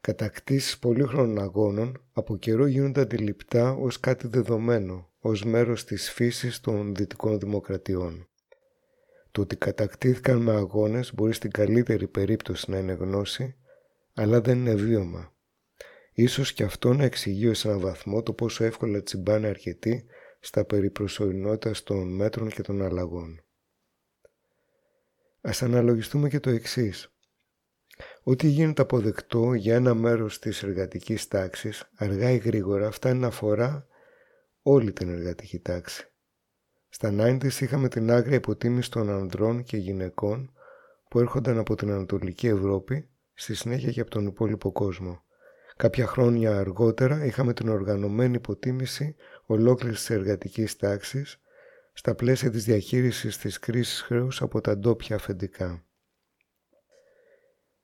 Κατακτήσεις 0.00 0.78
πολύχρονων 0.78 1.38
αγώνων 1.38 2.04
από 2.12 2.36
καιρό 2.36 2.66
γίνονται 2.66 3.00
αντιληπτά 3.00 3.72
ως 3.72 4.00
κάτι 4.00 4.26
δεδομένο, 4.26 5.10
ως 5.18 5.44
μέρος 5.44 5.84
της 5.84 6.10
φύσης 6.10 6.60
των 6.60 6.94
δυτικών 6.94 7.38
δημοκρατιών. 7.38 8.28
Το 9.30 9.40
ότι 9.40 9.56
κατακτήθηκαν 9.56 10.38
με 10.38 10.52
αγώνες 10.52 11.14
μπορεί 11.14 11.32
στην 11.32 11.50
καλύτερη 11.50 12.08
περίπτωση 12.08 12.70
να 12.70 12.78
είναι 12.78 12.92
γνώση, 12.92 13.56
αλλά 14.14 14.40
δεν 14.40 14.58
είναι 14.58 14.74
βίωμα. 14.74 15.34
Ίσως 16.12 16.52
και 16.52 16.64
αυτό 16.64 16.92
να 16.92 17.04
εξηγεί 17.04 17.48
ως 17.48 17.64
έναν 17.64 17.80
βαθμό 17.80 18.22
το 18.22 18.32
πόσο 18.32 18.64
εύκολα 18.64 19.02
τσιμπάνε 19.02 19.48
αρκετοί 19.48 20.04
στα 20.40 20.64
περί 20.64 20.90
προσωρινότητας 20.90 21.82
των 21.82 22.14
μέτρων 22.14 22.48
και 22.48 22.62
των 22.62 22.82
αλλαγών. 22.82 23.42
Ας 25.44 25.62
αναλογιστούμε 25.62 26.28
και 26.28 26.40
το 26.40 26.50
εξής. 26.50 27.12
Ό,τι 28.22 28.46
γίνεται 28.46 28.82
αποδεκτό 28.82 29.54
για 29.54 29.74
ένα 29.74 29.94
μέρος 29.94 30.38
της 30.38 30.62
εργατικής 30.62 31.28
τάξης, 31.28 31.90
αργά 31.96 32.30
ή 32.30 32.36
γρήγορα 32.36 32.90
φτάνει 32.90 33.18
να 33.18 33.26
αφορά 33.26 33.86
όλη 34.62 34.92
την 34.92 35.08
εργατική 35.08 35.58
τάξη. 35.58 36.06
Στα 36.88 37.14
90's 37.18 37.60
είχαμε 37.60 37.88
την 37.88 38.10
άγρια 38.10 38.36
υποτίμηση 38.36 38.90
των 38.90 39.10
ανδρών 39.10 39.62
και 39.62 39.76
γυναικών 39.76 40.52
που 41.08 41.18
έρχονταν 41.18 41.58
από 41.58 41.74
την 41.74 41.90
Ανατολική 41.90 42.46
Ευρώπη, 42.46 43.08
στη 43.34 43.54
συνέχεια 43.54 43.90
και 43.90 44.00
από 44.00 44.10
τον 44.10 44.26
υπόλοιπο 44.26 44.72
κόσμο. 44.72 45.22
Κάποια 45.76 46.06
χρόνια 46.06 46.58
αργότερα 46.58 47.24
είχαμε 47.24 47.52
την 47.52 47.68
οργανωμένη 47.68 48.34
υποτίμηση 48.34 49.16
ολόκληρης 49.46 49.98
της 49.98 50.10
εργατικής 50.10 50.76
τάξης 50.76 51.40
στα 51.92 52.14
πλαίσια 52.14 52.50
της 52.50 52.64
διαχείρισης 52.64 53.38
της 53.38 53.58
κρίσης 53.58 54.00
χρέους 54.00 54.42
από 54.42 54.60
τα 54.60 54.78
ντόπια 54.78 55.16
αφεντικά. 55.16 55.86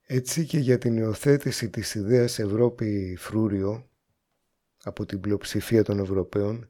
Έτσι 0.03 0.45
και 0.47 0.59
για 0.59 0.79
την 0.79 0.97
υιοθέτηση 0.97 1.71
της 1.71 1.95
ιδέας 1.95 2.39
Ευρώπη 2.39 3.17
φρούριο 3.19 3.91
από 4.83 5.07
την 5.07 5.21
πλειοψηφία 5.21 5.85
των 5.85 5.99
Ευρωπαίων, 5.99 6.69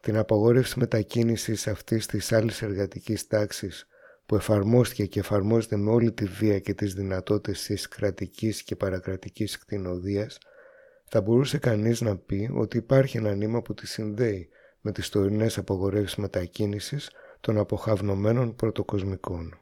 την 0.00 0.16
απαγόρευση 0.16 0.78
μετακίνησης 0.78 1.66
αυτής 1.66 2.06
της 2.06 2.32
άλλης 2.32 2.62
εργατικής 2.62 3.26
τάξης 3.26 3.86
που 4.26 4.34
εφαρμόστηκε 4.34 5.06
και 5.06 5.18
εφαρμόζεται 5.18 5.76
με 5.76 5.90
όλη 5.90 6.12
τη 6.12 6.24
βία 6.24 6.58
και 6.58 6.74
τις 6.74 6.94
δυνατότητες 6.94 7.62
της 7.62 7.88
κρατικής 7.88 8.62
και 8.62 8.76
παρακρατικής 8.76 9.58
κτηνοδίας, 9.58 10.38
θα 11.04 11.20
μπορούσε 11.20 11.58
κανείς 11.58 12.00
να 12.00 12.16
πει 12.16 12.50
ότι 12.54 12.76
υπάρχει 12.76 13.16
ένα 13.16 13.34
νήμα 13.34 13.62
που 13.62 13.74
τη 13.74 13.86
συνδέει 13.86 14.48
με 14.86 14.92
τις 14.92 15.08
τωρινές 15.08 15.58
απαγορεύσεις 15.58 16.16
μετακίνησης 16.16 17.10
των 17.40 17.58
αποχαυνομένων 17.58 18.54
πρωτοκοσμικών. 18.54 19.58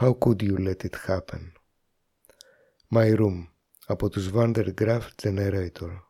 How 0.00 0.18
could 0.18 0.42
you 0.42 0.56
let 0.58 0.84
it 0.84 0.94
happen? 1.06 1.52
My 2.94 3.16
room 3.16 3.48
από 3.86 4.08
τους 4.08 4.30
Vandergraaf 4.34 5.02
Generator. 5.22 6.00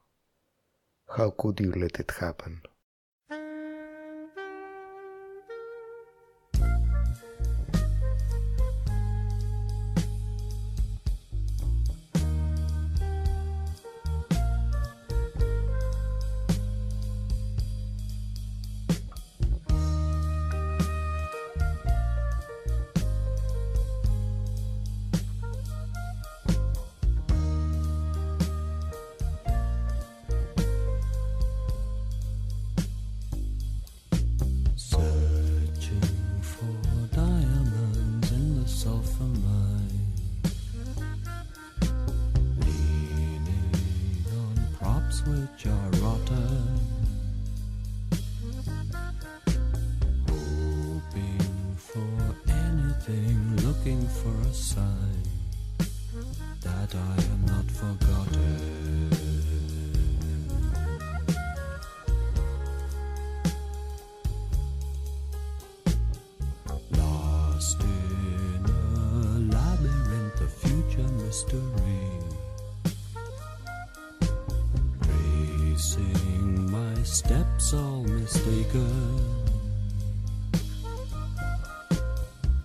How 1.16 1.28
could 1.36 1.60
you 1.60 1.72
let 1.72 1.98
it 1.98 2.12
happen? 2.20 2.60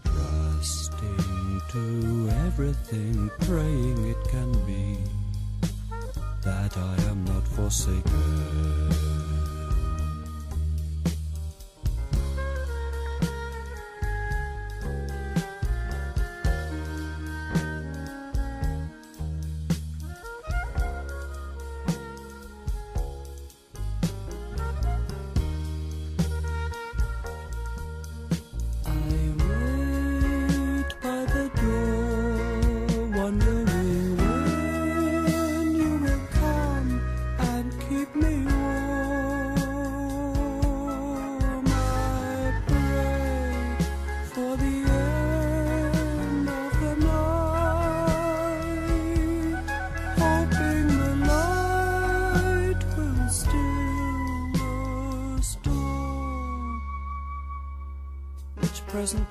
Trusting 0.04 1.62
to 1.72 2.30
everything, 2.46 3.32
praying 3.40 4.06
it 4.10 4.18
can 4.30 4.52
be 4.68 4.98
that 6.44 6.78
I 6.78 6.96
am 7.10 7.26
not 7.26 7.48
forsaken. 7.48 8.85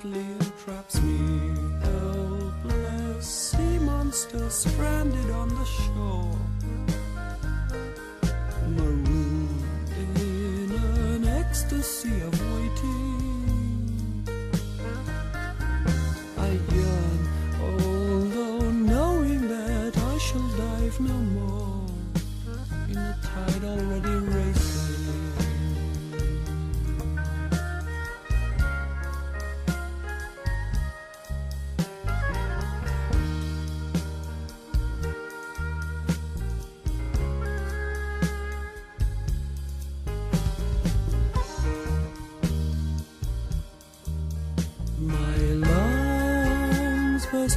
quietly 0.05 0.31
entraps 0.39 1.01
me. 1.01 1.55
Helpless 1.81 3.25
sea 3.25 3.79
monster 3.79 4.49
stranded 4.49 5.29
on 5.31 5.49
the 5.49 5.65
shore. 5.65 6.34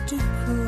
to 0.09 0.17
prove. 0.17 0.68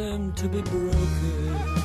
them 0.00 0.32
to 0.32 0.48
be 0.48 0.62
broken. 0.62 1.79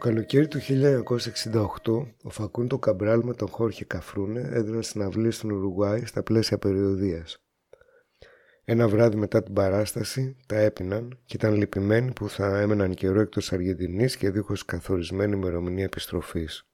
Καλοκαίρι 0.00 0.48
του 0.48 0.58
1968, 0.60 2.06
ο 2.22 2.30
Φακούντο 2.30 2.78
Καμπράλ 2.78 3.20
με 3.24 3.34
τον 3.34 3.48
Χόρχε 3.48 3.84
Καφρούνε 3.84 4.40
έδιναν 4.52 4.82
συναυλίες 4.82 5.36
στην 5.36 5.52
Ουρουγουάη 5.52 6.04
στα 6.04 6.22
πλαίσια 6.22 6.58
περιοδίας. 6.58 7.38
Ένα 8.64 8.88
βράδυ 8.88 9.16
μετά 9.16 9.42
την 9.42 9.54
παράσταση 9.54 10.36
τα 10.46 10.58
έπιναν 10.58 11.18
και 11.24 11.36
ήταν 11.36 11.54
λυπημένοι 11.54 12.12
που 12.12 12.28
θα 12.28 12.60
έμεναν 12.60 12.94
καιρό 12.94 13.20
εκτός 13.20 13.52
Αργεντινής 13.52 14.16
και 14.16 14.30
δίχως 14.30 14.64
καθορισμένη 14.64 15.36
ημερομηνία 15.36 15.84
επιστροφής. 15.84 16.64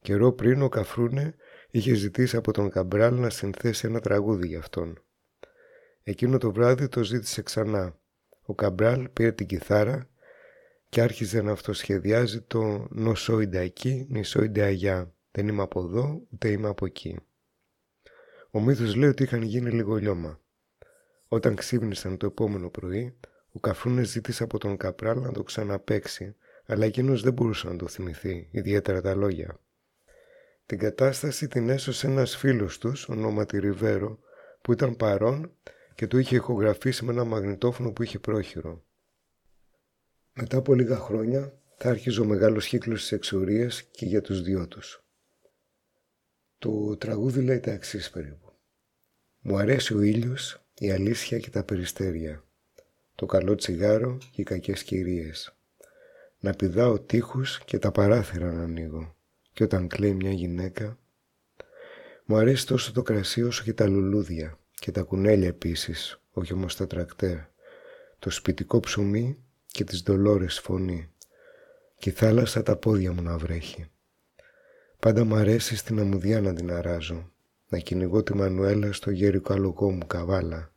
Καιρό 0.00 0.32
πριν 0.32 0.62
ο 0.62 0.68
Καφρούνε 0.68 1.34
είχε 1.70 1.94
ζητήσει 1.94 2.36
από 2.36 2.52
τον 2.52 2.70
Καμπράλ 2.70 3.14
να 3.14 3.30
συνθέσει 3.30 3.86
ένα 3.86 4.00
τραγούδι 4.00 4.46
για 4.46 4.58
αυτόν. 4.58 5.02
Εκείνο 6.02 6.38
το 6.38 6.52
βράδυ 6.52 6.88
το 6.88 7.04
ζήτησε 7.04 7.42
ξανά. 7.42 7.98
Ο 8.42 8.54
Καμπράλ 8.54 9.08
πήρε 9.08 9.32
την 9.32 9.46
κιθάρα 9.46 10.06
και 10.92 11.00
άρχισε 11.00 11.42
να 11.42 11.52
αυτοσχεδιάζει 11.52 12.40
το 12.40 12.86
«Νοσόιντα 12.90 13.58
εκεί, 13.58 14.06
νησόιντα 14.10 14.64
αγιά». 14.64 15.14
Δεν 15.30 15.48
είμαι 15.48 15.62
από 15.62 15.80
εδώ, 15.80 16.22
ούτε 16.32 16.48
είμαι 16.48 16.68
από 16.68 16.86
εκεί. 16.86 17.18
Ο 18.50 18.60
μύθος 18.60 18.94
λέει 18.94 19.08
ότι 19.08 19.22
είχαν 19.22 19.42
γίνει 19.42 19.70
λίγο 19.70 19.96
λιώμα. 19.96 20.40
Όταν 21.28 21.54
ξύπνησαν 21.54 22.16
το 22.16 22.26
επόμενο 22.26 22.68
πρωί, 22.68 23.16
ο 23.52 23.60
Καφρούνες 23.60 24.08
ζήτησε 24.08 24.42
από 24.42 24.58
τον 24.58 24.76
Καπράλ 24.76 25.20
να 25.20 25.32
το 25.32 25.42
ξαναπέξει, 25.42 26.36
αλλά 26.66 26.84
εκείνος 26.84 27.22
δεν 27.22 27.32
μπορούσε 27.32 27.68
να 27.68 27.76
το 27.76 27.88
θυμηθεί, 27.88 28.48
ιδιαίτερα 28.50 29.00
τα 29.00 29.14
λόγια. 29.14 29.60
Την 30.66 30.78
κατάσταση 30.78 31.48
την 31.48 31.68
έσωσε 31.68 32.06
ένας 32.06 32.36
φίλος 32.36 32.78
τους, 32.78 33.08
ονόματι 33.08 33.58
Ριβέρο, 33.58 34.18
που 34.62 34.72
ήταν 34.72 34.96
παρόν 34.96 35.52
και 35.94 36.06
το 36.06 36.18
είχε 36.18 36.36
ηχογραφήσει 36.36 37.04
με 37.04 37.12
ένα 37.12 37.24
μαγνητόφωνο 37.24 37.92
που 37.92 38.02
είχε 38.02 38.18
πρόχειρο. 38.18 38.82
Μετά 40.34 40.56
από 40.56 40.74
λίγα 40.74 40.96
χρόνια 40.96 41.52
θα 41.76 41.90
άρχιζε 41.90 42.20
ο 42.20 42.24
μεγάλος 42.24 42.66
κύκλος 42.66 43.00
της 43.00 43.12
εξορίας 43.12 43.82
και 43.82 44.06
για 44.06 44.20
τους 44.20 44.42
δυο 44.42 44.68
τους. 44.68 45.04
Το 46.58 46.96
τραγούδι 46.96 47.40
λέει 47.40 47.60
τα 47.60 47.70
εξής 47.70 48.10
περίπου. 48.10 48.52
Μου 49.40 49.56
αρέσει 49.56 49.94
ο 49.94 50.00
ήλιος, 50.00 50.62
η 50.78 50.90
αλήθεια 50.90 51.38
και 51.38 51.50
τα 51.50 51.64
περιστέρια. 51.64 52.44
Το 53.14 53.26
καλό 53.26 53.54
τσιγάρο 53.54 54.18
και 54.18 54.40
οι 54.40 54.44
κακές 54.44 54.82
κυρίες. 54.82 55.56
Να 56.40 56.52
πηδάω 56.52 56.98
τείχους 57.00 57.60
και 57.64 57.78
τα 57.78 57.92
παράθυρα 57.92 58.52
να 58.52 58.62
ανοίγω. 58.62 59.16
Και 59.52 59.64
όταν 59.64 59.88
κλαίει 59.88 60.14
μια 60.14 60.32
γυναίκα... 60.32 60.98
Μου 62.24 62.36
αρέσει 62.36 62.66
τόσο 62.66 62.92
το 62.92 63.02
κρασί 63.02 63.42
όσο 63.42 63.62
και 63.64 63.72
τα 63.72 63.86
λουλούδια 63.88 64.58
και 64.74 64.90
τα 64.90 65.02
κουνέλια 65.02 65.48
επίσης, 65.48 66.20
όχι 66.32 66.52
όμως 66.52 66.76
τα 66.76 66.86
τρακτέρ. 66.86 67.36
Το 68.18 68.30
σπιτικό 68.30 68.80
ψωμί 68.80 69.38
και 69.72 69.84
τις 69.84 70.00
δολόρες 70.00 70.58
φωνή 70.58 71.10
και 71.98 72.08
η 72.08 72.12
θάλασσα 72.12 72.62
τα 72.62 72.76
πόδια 72.76 73.12
μου 73.12 73.22
να 73.22 73.38
βρέχει. 73.38 73.90
Πάντα 74.98 75.24
μ' 75.24 75.34
αρέσει 75.34 75.76
στην 75.76 76.00
αμμουδιά 76.00 76.40
να 76.40 76.54
την 76.54 76.72
αράζω, 76.72 77.32
να 77.68 77.78
κυνηγώ 77.78 78.22
τη 78.22 78.34
Μανουέλα 78.34 78.92
στο 78.92 79.10
γέρικο 79.10 79.52
αλογό 79.52 79.90
μου 79.90 80.06
καβάλα 80.06 80.72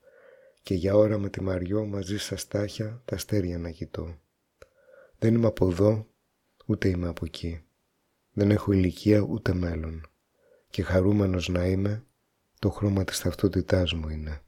και 0.61 0.73
για 0.73 0.95
ώρα 0.95 1.17
με 1.17 1.29
τη 1.29 1.41
Μαριό 1.41 1.85
μαζί 1.85 2.17
στα 2.17 2.37
στάχια 2.37 3.01
τα 3.05 3.15
αστέρια 3.15 3.57
να 3.57 3.69
κοιτώ. 3.69 4.19
Δεν 5.19 5.33
είμαι 5.33 5.47
από 5.47 5.67
εδώ, 5.67 6.07
ούτε 6.65 6.87
είμαι 6.87 7.07
από 7.07 7.25
εκεί. 7.25 7.63
Δεν 8.31 8.51
έχω 8.51 8.71
ηλικία 8.71 9.19
ούτε 9.19 9.53
μέλλον 9.53 10.09
και 10.69 10.83
χαρούμενος 10.83 11.47
να 11.47 11.65
είμαι, 11.65 12.05
το 12.59 12.69
χρώμα 12.69 13.03
της 13.03 13.19
ταυτότητάς 13.19 13.93
μου 13.93 14.09
είναι. 14.09 14.41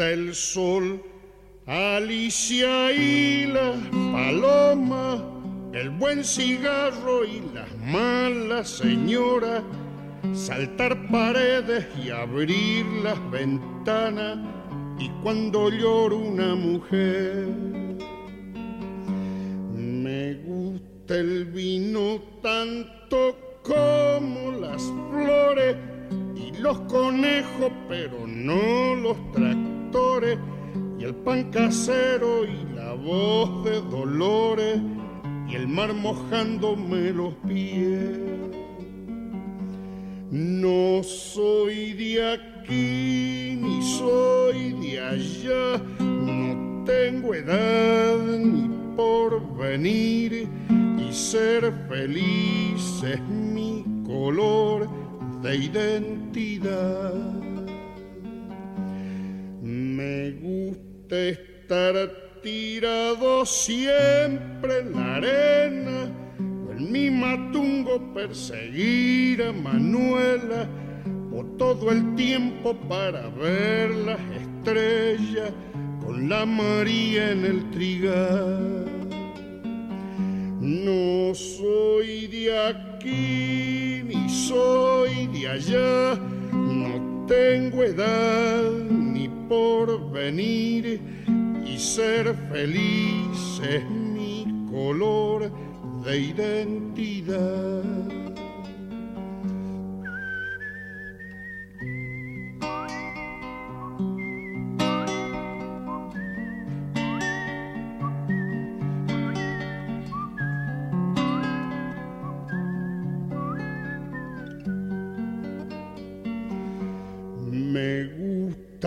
El 0.00 0.34
sol, 0.34 1.02
Alicia 1.66 2.92
y 2.92 3.46
la 3.46 3.74
paloma, 4.12 5.22
el 5.72 5.90
buen 5.90 6.24
cigarro 6.24 7.24
y 7.24 7.42
las 7.52 7.76
malas 7.78 8.68
señoras, 8.68 9.62
saltar 10.32 11.08
paredes 11.08 11.86
y 12.02 12.10
abrir 12.10 12.86
las 13.02 13.18
ventanas, 13.30 14.38
y 14.98 15.08
cuando 15.22 15.68
llora 15.70 16.14
una 16.14 16.54
mujer. 16.54 17.46
Me 19.74 20.34
gusta 20.34 21.16
el 21.16 21.44
vino 21.46 22.20
tanto 22.42 23.36
como 23.62 24.52
las 24.52 24.82
flores 25.10 25.76
y 26.36 26.56
los 26.58 26.78
conejos, 26.80 27.72
pero 27.88 28.26
no 28.26 28.94
los 28.96 29.16
tractores, 29.32 29.67
y 30.98 31.04
el 31.04 31.14
pan 31.14 31.50
casero 31.50 32.44
y 32.44 32.74
la 32.74 32.92
voz 32.92 33.64
de 33.64 33.80
dolores, 33.80 34.80
y 35.48 35.54
el 35.54 35.66
mar 35.66 35.94
mojándome 35.94 37.10
los 37.12 37.32
pies. 37.46 38.18
No 40.30 41.02
soy 41.02 41.94
de 41.94 42.32
aquí 42.32 43.58
ni 43.62 43.82
soy 43.82 44.72
de 44.72 45.00
allá, 45.00 45.82
no 46.00 46.84
tengo 46.84 47.34
edad 47.34 48.18
ni 48.38 48.68
por 48.94 49.56
venir, 49.56 50.48
y 50.98 51.12
ser 51.12 51.72
feliz 51.88 53.02
es 53.02 53.20
mi 53.22 53.84
color 54.04 54.86
de 55.42 55.56
identidad. 55.56 57.47
Me 59.98 60.30
gusta 60.30 61.16
estar 61.18 61.94
tirado 62.40 63.44
siempre 63.44 64.78
en 64.78 64.92
la 64.92 65.16
arena, 65.16 66.12
o 66.38 66.70
en 66.70 66.92
mi 66.92 67.10
matungo 67.10 68.14
perseguir 68.14 69.42
a 69.42 69.52
Manuela, 69.52 70.68
o 71.32 71.44
todo 71.56 71.90
el 71.90 72.14
tiempo 72.14 72.76
para 72.88 73.28
ver 73.30 73.90
las 73.90 74.20
estrellas 74.40 75.50
con 76.04 76.28
la 76.28 76.46
María 76.46 77.32
en 77.32 77.44
el 77.44 77.68
trigal. 77.72 78.84
No 80.60 81.34
soy 81.34 82.28
de 82.28 82.56
aquí 82.56 84.04
ni 84.04 84.28
soy 84.28 85.26
de 85.26 85.48
allá, 85.48 86.14
no 86.52 87.26
tengo 87.26 87.82
edad 87.82 88.70
ni 88.88 89.27
por 89.48 90.10
venir 90.10 91.00
y 91.66 91.78
ser 91.78 92.34
feliz 92.52 93.60
es 93.68 93.84
mi 93.90 94.46
color 94.70 95.50
de 96.04 96.18
identidad. 96.18 97.82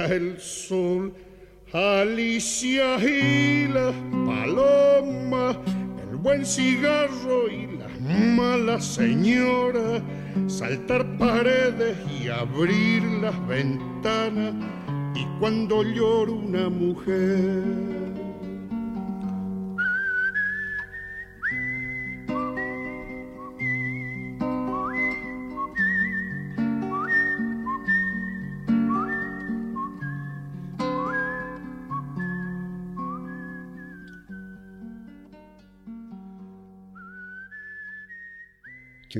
El 0.06 0.40
sol, 0.40 1.14
Alicia 1.74 2.98
y 2.98 3.68
las 3.68 3.94
palomas, 4.26 5.58
el 6.10 6.16
buen 6.18 6.46
cigarro 6.46 7.50
y 7.50 7.78
las 7.78 8.00
malas 8.02 8.86
señoras, 8.86 10.02
saltar 10.48 11.06
paredes 11.18 11.98
y 12.22 12.28
abrir 12.28 13.04
las 13.22 13.48
ventanas, 13.48 14.54
y 15.16 15.26
cuando 15.40 15.84
llora 15.84 16.32
una 16.32 16.70
mujer. 16.70 17.91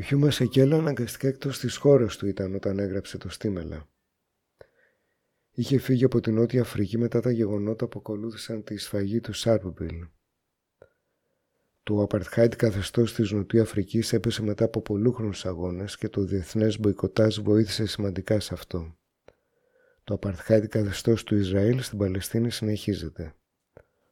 Και 0.02 0.08
ο 0.08 0.10
Χιούμα 0.10 0.32
Σεκέλα 0.32 0.78
αναγκαστικά 0.78 1.28
εκτός 1.28 1.60
της 1.60 1.76
χώρας 1.76 2.18
του 2.18 2.28
ήταν 2.28 2.56
όταν 2.56 2.80
έγραψε 2.80 3.18
το 3.18 3.30
Στίμελα. 3.30 3.88
Είχε 5.52 5.78
φύγει 5.78 6.04
από 6.04 6.20
την 6.20 6.34
Νότια 6.34 6.62
Αφρική 6.62 6.98
μετά 6.98 7.22
τα 7.22 7.32
γεγονότα 7.32 7.88
που 7.88 8.00
ακολούθησαν 8.00 8.64
τη 8.64 8.78
σφαγή 8.78 9.20
του 9.20 9.34
Σάρπμπιλ. 9.34 10.08
Το 11.84 12.08
apartheid 12.10 12.56
καθεστώς 12.56 13.14
της 13.14 13.32
Νοτιού 13.32 13.62
Αφρικής 13.62 14.14
έπεσε 14.14 14.44
μετά 14.44 14.66
από 14.66 14.82
πολλούχρονους 14.82 15.46
αγώνες 15.46 15.98
και 15.98 16.10
το 16.10 16.22
διεθνές 16.22 16.80
μποϊκοτάζ 16.80 17.40
βοήθησε 17.40 17.86
σημαντικά 17.86 18.40
σε 18.40 18.54
αυτό. 18.54 18.98
Το 20.04 20.20
apartheid 20.22 20.68
καθεστώς 20.70 21.24
του 21.24 21.36
Ισραήλ 21.36 21.82
στην 21.82 21.98
Παλαιστίνη 21.98 22.52
συνεχίζεται. 22.52 23.36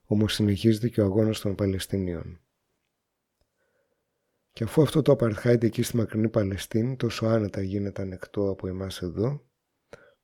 Όμως 0.06 0.34
συνεχίζεται 0.34 0.90
και 0.90 1.02
ο 1.02 1.04
αγώνας 1.04 1.40
των 1.40 1.56
Παλαιστινίων. 1.56 2.40
Και 4.60 4.66
αφού 4.66 4.82
αυτό 4.82 5.02
το 5.02 5.16
apartheid 5.20 5.64
εκεί 5.64 5.82
στη 5.82 5.96
μακρινή 5.96 6.30
Παλαιστίνη 6.30 6.96
τόσο 6.96 7.26
άνετα 7.26 7.62
γίνεται 7.62 8.02
ανεκτό 8.02 8.50
από 8.50 8.68
εμάς 8.68 9.02
εδώ, 9.02 9.46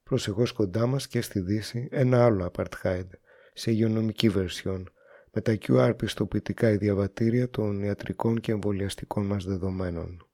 προσεχώς 0.04 0.52
κοντά 0.52 0.86
μας 0.86 1.08
και 1.08 1.22
στη 1.22 1.40
Δύση 1.40 1.88
ένα 1.92 2.26
άλλο 2.26 2.52
apartheid 2.52 3.08
σε 3.54 3.72
υγειονομική 3.72 4.30
βερσιόν 4.30 4.90
με 5.32 5.42
τα 5.42 5.58
QR 5.62 5.94
πιστοποιητικά 5.98 6.70
η 6.70 6.78
διαβατήρια 6.78 7.50
των 7.50 7.84
ιατρικών 7.84 8.40
και 8.40 8.52
εμβολιαστικών 8.52 9.26
μας 9.26 9.46
δεδομένων. 9.46 10.30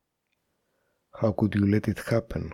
How 1.22 1.34
could 1.34 1.56
you 1.56 1.74
let 1.74 1.93
it 1.93 2.04
happen? 2.10 2.47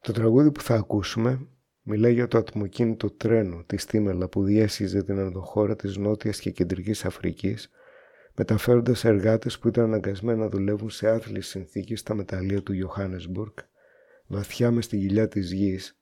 Το 0.00 0.12
τραγούδι 0.12 0.50
που 0.50 0.60
θα 0.60 0.74
ακούσουμε 0.74 1.48
μιλάει 1.82 2.12
για 2.12 2.28
το 2.28 2.38
ατμοκίνητο 2.38 3.10
τρένο 3.10 3.64
της 3.66 3.82
Στίμελα 3.82 4.28
που 4.28 4.44
διέσυζε 4.44 5.02
την 5.02 5.18
ενδοχώρα 5.18 5.76
της 5.76 5.96
Νότιας 5.96 6.40
και 6.40 6.50
Κεντρικής 6.50 7.04
Αφρικής 7.04 7.70
μεταφέροντας 8.36 9.04
εργάτες 9.04 9.58
που 9.58 9.68
ήταν 9.68 9.84
αναγκασμένοι 9.84 10.38
να 10.38 10.48
δουλεύουν 10.48 10.90
σε 10.90 11.08
άθλιες 11.08 11.46
συνθήκες 11.46 12.00
στα 12.00 12.14
μεταλλεία 12.14 12.62
του 12.62 12.72
Johannesburg 12.72 13.54
βαθιά 14.26 14.70
μες 14.70 14.84
στη 14.84 14.96
γυλιά 14.96 15.28
της 15.28 15.52
γης 15.52 15.98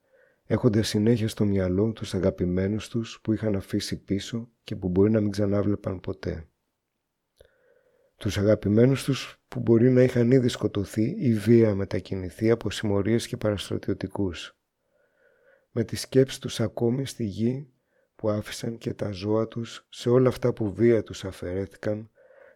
έχοντας 0.47 0.89
συνέχεια 0.89 1.29
στο 1.29 1.45
μυαλό 1.45 1.93
τους 1.93 2.15
αγαπημένους 2.15 2.89
τους 2.89 3.21
που 3.23 3.33
είχαν 3.33 3.57
αφήσει 3.57 4.03
πίσω 4.03 4.51
και 4.65 4.77
που 4.77 4.89
μπορεί 4.89 5.11
να 5.11 5.21
μην 5.21 5.31
ξανάβλεπαν 5.31 6.01
ποτέ. 6.01 6.47
Τους 8.17 8.39
αγαπημένους 8.39 9.05
τους 9.05 9.43
που 9.49 9.61
μπορεί 9.61 9.91
να 9.91 10.03
είχαν 10.03 10.31
ήδη 10.31 10.49
σκοτωθεί 10.49 11.15
ή 11.19 11.35
βία 11.35 11.75
μετακινηθεί 11.75 12.51
από 12.51 12.71
συμμορίες 12.71 13.27
και 13.27 13.37
παραστρατιωτικούς. 13.37 14.57
Με 15.71 15.85
τη 15.85 15.97
σκέψη 15.97 16.41
τους 16.41 16.61
ακόμη 16.61 17.07
στη 17.07 17.25
γη 17.25 17.73
που 18.17 18.31
άφησαν 18.31 18.79
και 18.79 18.95
τα 18.95 19.11
ζώα 19.11 19.49
τους 19.49 19.87
σε 19.89 20.09
όλα 20.09 20.29
αυτά 20.29 20.53
που 20.53 20.73
βία 20.73 21.03
τους 21.03 21.25
αφαιρέθηκαν 21.25 22.11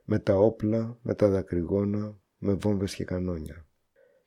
με 0.09 0.19
τα 0.19 0.35
όπλα, 0.35 0.99
με 1.03 1.15
τα 1.15 1.29
δακρυγόνα, 1.29 2.17
με 2.39 2.53
βόμβες 2.53 2.95
και 2.95 3.05
κανόνια. 3.05 3.67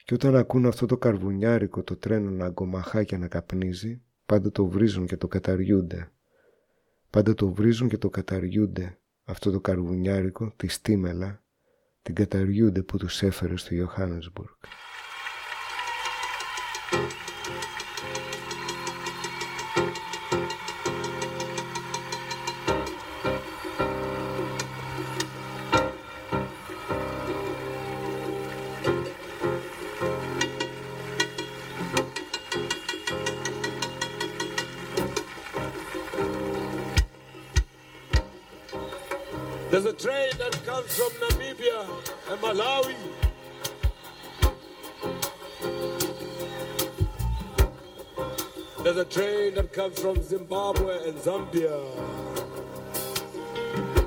Και 0.03 0.13
όταν 0.13 0.35
ακούν 0.35 0.65
αυτό 0.65 0.85
το 0.85 0.97
καρβουνιάρικο 0.97 1.83
το 1.83 1.97
τρένο 1.97 2.29
να 2.29 2.45
αγκομαχά 2.45 3.03
και 3.03 3.17
να 3.17 3.27
καπνίζει, 3.27 4.01
πάντα 4.25 4.51
το 4.51 4.65
βρίζουν 4.65 5.05
και 5.05 5.17
το 5.17 5.27
καταριούνται. 5.27 6.11
Πάντα 7.09 7.33
το 7.33 7.53
βρίζουν 7.53 7.87
και 7.89 7.97
το 7.97 8.09
καταριούνται 8.09 8.97
αυτό 9.23 9.51
το 9.51 9.59
καρβουνιάρικο, 9.59 10.53
τη 10.55 10.67
στίμελα, 10.67 11.43
την 12.01 12.15
καταριούνται 12.15 12.81
που 12.81 12.97
τους 12.97 13.21
έφερε 13.21 13.57
στο 13.57 13.75
Ιωάννεσμπουργκ. 13.75 14.49
From 49.99 50.21
Zimbabwe 50.21 51.09
and 51.09 51.17
Zambia. 51.17 51.77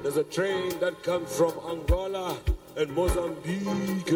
There's 0.02 0.16
a 0.16 0.24
train 0.24 0.78
that 0.80 1.02
comes 1.02 1.36
from 1.36 1.52
Angola 1.68 2.36
and 2.76 2.90
Mozambique. 2.94 4.08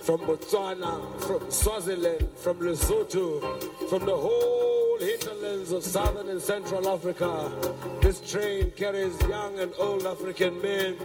From 0.00 0.20
Botswana, 0.20 1.20
from 1.20 1.50
Swaziland, 1.50 2.26
from 2.36 2.60
Lesotho, 2.60 3.88
from 3.90 4.06
the 4.06 4.16
whole 4.16 4.98
hinterlands 4.98 5.72
of 5.72 5.84
southern 5.84 6.30
and 6.30 6.40
central 6.40 6.88
Africa. 6.88 7.52
This 8.00 8.20
train 8.20 8.70
carries 8.70 9.20
young 9.28 9.58
and 9.58 9.74
old 9.78 10.06
African 10.06 10.60
men 10.62 10.96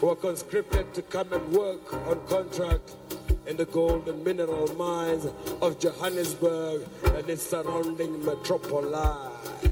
who 0.00 0.08
are 0.08 0.16
conscripted 0.16 0.94
to 0.94 1.02
come 1.02 1.30
and 1.34 1.52
work 1.52 1.92
on 2.08 2.26
contract 2.26 2.96
in 3.50 3.56
the 3.56 3.64
gold 3.66 4.08
and 4.08 4.24
mineral 4.24 4.72
mines 4.76 5.26
of 5.60 5.76
Johannesburg 5.80 6.86
and 7.02 7.28
its 7.28 7.42
surrounding 7.42 8.24
metropolis. 8.24 9.68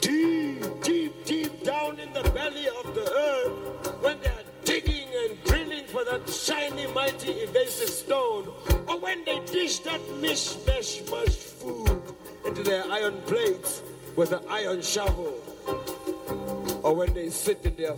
Deep, 0.00 0.62
deep, 0.80 1.24
deep 1.24 1.64
down 1.64 1.98
in 1.98 2.12
the 2.12 2.22
belly 2.30 2.68
of 2.68 2.94
the 2.94 3.12
earth, 3.12 4.02
when 4.02 4.20
they 4.20 4.28
are 4.28 4.46
digging 4.64 5.08
and 5.24 5.42
drilling 5.44 5.84
for 5.86 6.04
that 6.04 6.28
shiny, 6.30 6.86
mighty, 6.92 7.32
evasive 7.32 7.88
stone, 7.88 8.46
or 8.86 9.00
when 9.00 9.24
they 9.24 9.40
dish 9.46 9.80
that 9.80 10.00
mish, 10.20 10.54
mesh, 10.64 11.02
mush 11.10 11.34
food 11.34 12.00
into 12.46 12.62
their 12.62 12.84
iron 12.92 13.20
plates 13.22 13.82
with 14.14 14.30
an 14.30 14.44
iron 14.48 14.80
shovel, 14.80 15.34
or 16.84 16.94
when 16.94 17.12
they 17.12 17.28
sit 17.28 17.58
in 17.64 17.74
their 17.74 17.96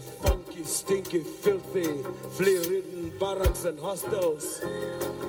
stinky, 0.63 1.21
filthy, 1.21 2.03
flea-ridden 2.37 3.13
barracks 3.19 3.65
and 3.65 3.79
hostels, 3.79 4.61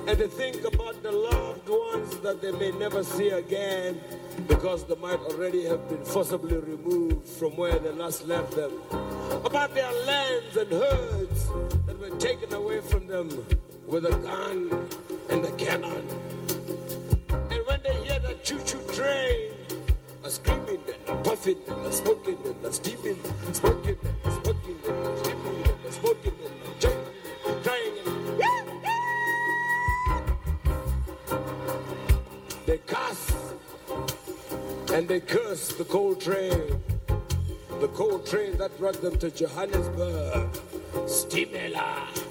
and 0.06 0.18
they 0.18 0.28
think 0.28 0.64
about 0.64 1.02
the 1.02 1.10
loved 1.10 1.68
ones 1.68 2.16
that 2.18 2.40
they 2.42 2.52
may 2.52 2.70
never 2.72 3.02
see 3.02 3.30
again 3.30 4.00
because 4.46 4.84
they 4.84 4.94
might 4.96 5.18
already 5.20 5.64
have 5.64 5.88
been 5.88 6.04
forcibly 6.04 6.56
removed 6.58 7.26
from 7.26 7.56
where 7.56 7.78
they 7.78 7.92
last 7.92 8.26
left 8.26 8.54
them, 8.54 8.72
about 9.44 9.74
their 9.74 9.92
lands 10.04 10.56
and 10.56 10.70
herds 10.70 11.48
that 11.86 11.98
were 11.98 12.16
taken 12.18 12.52
away 12.52 12.80
from 12.80 13.06
them 13.06 13.28
with 13.86 14.04
a 14.06 14.16
gun 14.18 14.88
and 15.30 15.44
a 15.44 15.52
cannon. 15.52 16.06
And 17.50 17.66
when 17.66 17.80
they 17.82 17.94
hear 18.04 18.18
that 18.20 18.44
choo-choo 18.44 18.80
train, 18.92 19.52
a 20.22 20.30
screaming 20.30 20.80
and 20.88 21.08
a 21.08 21.22
puffing 21.22 21.58
and 21.68 21.86
a 21.86 21.92
smoking 21.92 22.38
and 22.44 22.64
a 22.64 22.72
steaming, 22.72 23.18
smoking 23.52 23.98
they 24.64 24.72
cuss 32.86 33.34
and 34.94 35.06
they 35.06 35.20
curse 35.20 35.74
the 35.74 35.84
coal 35.84 36.14
train. 36.14 36.82
The 37.80 37.88
coal 37.88 38.20
train 38.20 38.56
that 38.56 38.78
brought 38.78 39.02
them 39.02 39.18
to 39.18 39.30
Johannesburg. 39.30 40.48
Stimela. 41.04 42.23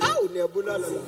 Au, 0.00 0.28
niyabulala 0.32 0.86
la. 0.88 1.00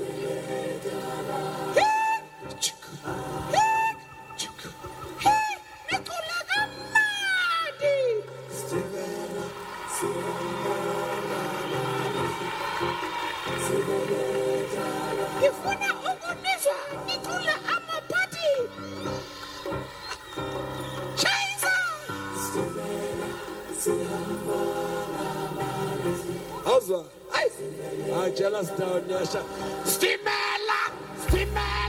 Jealous 28.40 28.68
down 28.68 28.90
ajala 29.04 29.04
sitaonyesha 29.16 29.42
stimela, 29.84 30.80
stimela. 31.26 31.79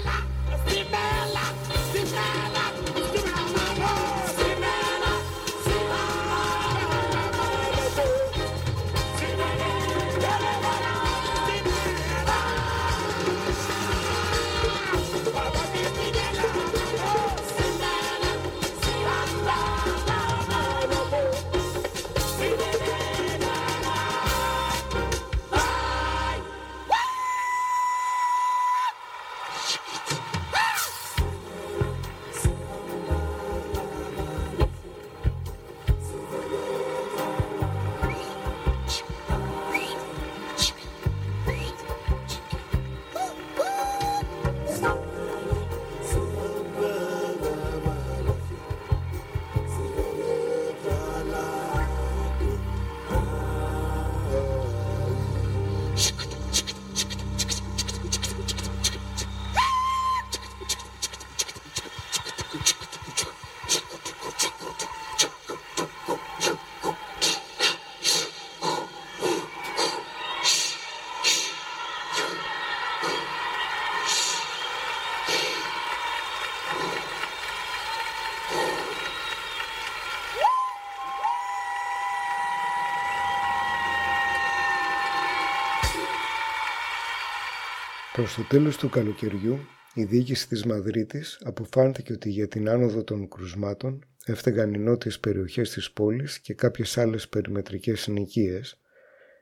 Προς 88.22 88.36
το 88.36 88.44
τέλος 88.44 88.78
του 88.78 88.90
καλοκαιριού, 88.90 89.60
η 89.94 90.04
διοίκηση 90.04 90.48
της 90.48 90.66
Μαδρίτης 90.66 91.42
αποφάνθηκε 91.44 92.14
ότι 92.14 92.30
για 92.30 92.48
την 92.48 92.70
άνοδο 92.70 93.04
των 93.04 93.28
κρουσμάτων 93.30 94.06
έφταγαν 94.26 94.74
οι 94.74 94.78
νότιες 94.78 95.20
περιοχές 95.20 95.70
της 95.70 95.92
πόλης 95.92 96.40
και 96.40 96.54
κάποιες 96.54 96.98
άλλες 96.98 97.30
περιμετρικές 97.30 98.02
συνοικίες, 98.02 98.80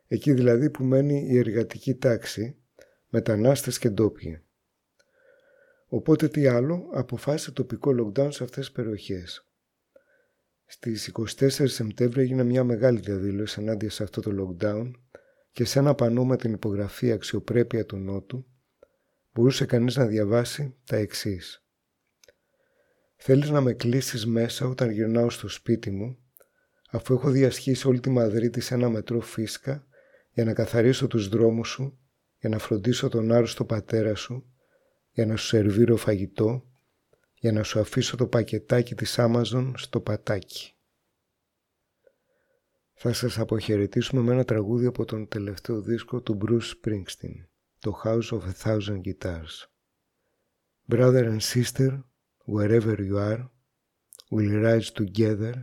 εκεί 0.07 0.33
δηλαδή 0.33 0.69
που 0.69 0.83
μένει 0.83 1.27
η 1.29 1.37
εργατική 1.37 1.95
τάξη 1.95 2.55
μετανάστες 3.09 3.79
και 3.79 3.89
ντόπιοι. 3.89 4.43
Οπότε 5.87 6.27
τι 6.27 6.47
άλλο, 6.47 6.89
αποφάσισε 6.93 7.51
τοπικό 7.51 7.91
lockdown 7.91 8.27
σε 8.31 8.43
αυτές 8.43 8.65
τις 8.65 8.71
περιοχές. 8.71 9.43
Στις 10.65 11.11
24 11.39 11.49
Σεπτέμβρη 11.49 12.21
έγινε 12.21 12.43
μια 12.43 12.63
μεγάλη 12.63 12.99
διαδήλωση 12.99 13.61
ενάντια 13.61 13.89
σε 13.89 14.03
αυτό 14.03 14.21
το 14.21 14.31
lockdown 14.39 14.91
και 15.51 15.65
σε 15.65 15.79
ένα 15.79 15.95
πανό 15.95 16.25
με 16.25 16.37
την 16.37 16.53
υπογραφή 16.53 17.11
αξιοπρέπεια 17.11 17.85
του 17.85 17.97
Νότου 17.97 18.45
μπορούσε 19.33 19.65
κανείς 19.65 19.95
να 19.95 20.05
διαβάσει 20.05 20.75
τα 20.85 20.95
εξής. 20.95 21.63
Θέλεις 23.15 23.49
να 23.49 23.61
με 23.61 23.73
κλείσεις 23.73 24.25
μέσα 24.25 24.67
όταν 24.67 24.89
γυρνάω 24.89 25.29
στο 25.29 25.47
σπίτι 25.47 25.91
μου 25.91 26.17
αφού 26.89 27.13
έχω 27.13 27.29
διασχίσει 27.29 27.87
όλη 27.87 27.99
τη 27.99 28.09
Μαδρίτη 28.09 28.61
σε 28.61 28.73
ένα 28.73 28.89
μετρό 28.89 29.21
φίσκα 29.21 29.87
για 30.31 30.45
να 30.45 30.53
καθαρίσω 30.53 31.07
τους 31.07 31.29
δρόμους 31.29 31.69
σου, 31.69 31.99
για 32.39 32.49
να 32.49 32.57
φροντίσω 32.57 33.09
τον 33.09 33.31
άρρωστο 33.31 33.65
πατέρα 33.65 34.15
σου, 34.15 34.53
για 35.11 35.25
να 35.25 35.35
σου 35.35 35.45
σερβίρω 35.45 35.95
φαγητό, 35.95 36.63
για 37.33 37.51
να 37.51 37.63
σου 37.63 37.79
αφήσω 37.79 38.17
το 38.17 38.27
πακετάκι 38.27 38.95
της 38.95 39.15
Amazon 39.17 39.73
στο 39.75 40.01
πατάκι. 40.01 40.73
Θα 42.93 43.13
σας 43.13 43.39
αποχαιρετήσουμε 43.39 44.21
με 44.21 44.33
ένα 44.33 44.43
τραγούδι 44.43 44.85
από 44.85 45.05
τον 45.05 45.27
τελευταίο 45.27 45.81
δίσκο 45.81 46.21
του 46.21 46.37
Bruce 46.41 46.59
Springsteen, 46.59 47.47
το 47.79 48.01
House 48.03 48.29
of 48.29 48.41
a 48.41 48.53
Thousand 48.63 49.01
Guitars. 49.01 49.67
Brother 50.89 51.23
and 51.23 51.41
sister, 51.41 52.03
wherever 52.45 52.95
you 52.99 53.17
are, 53.17 53.49
we'll 54.31 54.61
rise 54.61 54.91
together 54.91 55.53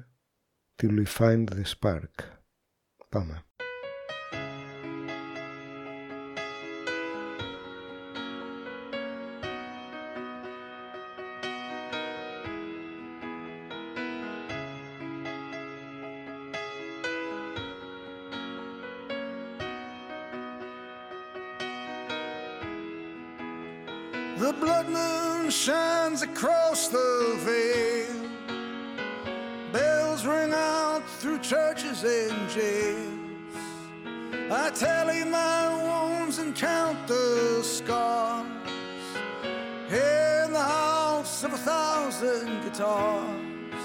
till 0.76 0.92
we 0.98 1.04
find 1.04 1.48
the 1.48 1.64
spark. 1.64 2.42
Πάμε. 3.08 3.44
Bells 29.72 30.24
ring 30.24 30.52
out 30.54 31.02
through 31.18 31.38
churches 31.40 32.02
and 32.04 32.48
jails. 32.48 33.56
I 34.50 34.70
tally 34.70 35.22
my 35.24 35.68
wounds 35.86 36.38
and 36.38 36.54
count 36.54 37.06
the 37.06 37.60
scars. 37.62 38.46
Here 39.88 40.42
in 40.46 40.52
the 40.52 40.62
house 40.62 41.44
of 41.44 41.52
a 41.52 41.58
thousand 41.58 42.62
guitars, 42.64 43.84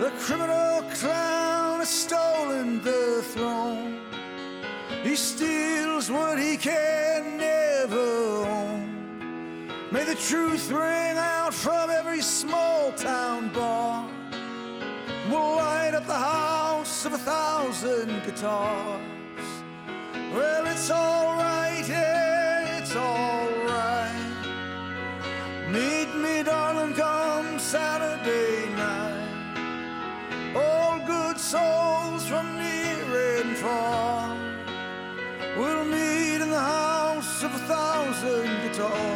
the 0.00 0.10
criminal 0.18 0.82
clown 0.94 1.78
has 1.78 1.88
stolen 1.88 2.82
the 2.82 3.22
throne. 3.32 4.00
He 5.04 5.14
steals 5.14 6.10
what 6.10 6.38
he 6.38 6.56
can. 6.56 7.15
May 9.96 10.04
the 10.04 10.14
truth 10.14 10.70
ring 10.70 11.16
out 11.16 11.54
from 11.54 11.88
every 11.88 12.20
small 12.20 12.92
town 12.92 13.48
bar. 13.48 14.06
We'll 15.30 15.56
light 15.56 15.94
up 15.94 16.06
the 16.06 16.12
house 16.12 17.06
of 17.06 17.14
a 17.14 17.18
thousand 17.32 18.08
guitars. 18.26 19.00
Well, 20.34 20.66
it's 20.66 20.90
alright, 20.90 21.88
yeah, 21.88 22.76
it's 22.76 22.94
alright. 22.94 24.12
Meet 25.70 26.14
me, 26.14 26.42
darling, 26.42 26.92
come 26.92 27.58
Saturday 27.58 28.68
night. 28.76 30.54
All 30.54 30.98
good 31.06 31.38
souls 31.40 32.26
from 32.28 32.58
near 32.58 33.40
and 33.40 33.56
far. 33.56 34.36
We'll 35.56 35.86
meet 35.86 36.42
in 36.42 36.50
the 36.50 36.60
house 36.60 37.42
of 37.42 37.54
a 37.54 37.58
thousand 37.60 38.50
guitars. 38.62 39.15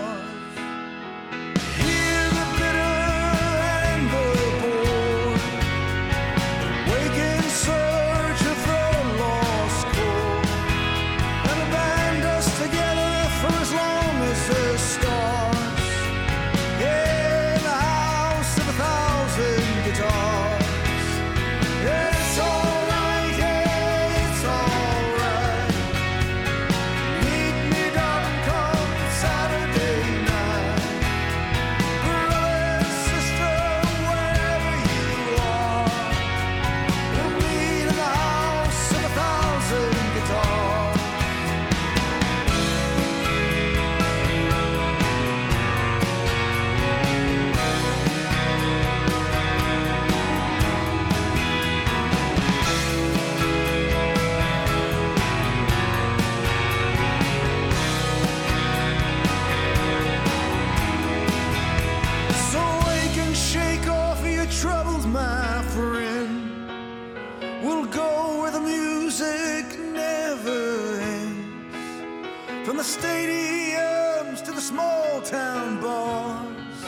From 72.71 72.77
the 72.77 72.85
stadiums 72.85 74.45
to 74.45 74.53
the 74.53 74.61
small 74.61 75.21
town 75.23 75.81
bars. 75.81 76.85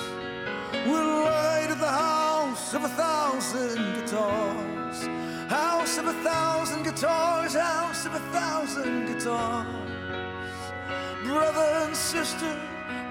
We'll 0.87 1.25
light 1.25 1.71
at 1.71 1.81
the 1.81 1.89
house 1.89 2.73
of 2.73 2.85
a 2.85 2.89
thousand 2.91 3.97
guitars. 3.97 5.09
House 5.51 5.99
of 5.99 6.07
a 6.07 6.13
thousand 6.23 6.85
guitars, 6.85 7.55
house 7.55 8.07
of 8.07 8.15
a 8.15 8.21
thousand 8.31 9.07
guitars. 9.07 9.67
Brother 11.25 11.69
and 11.85 11.97
sister, 11.97 12.55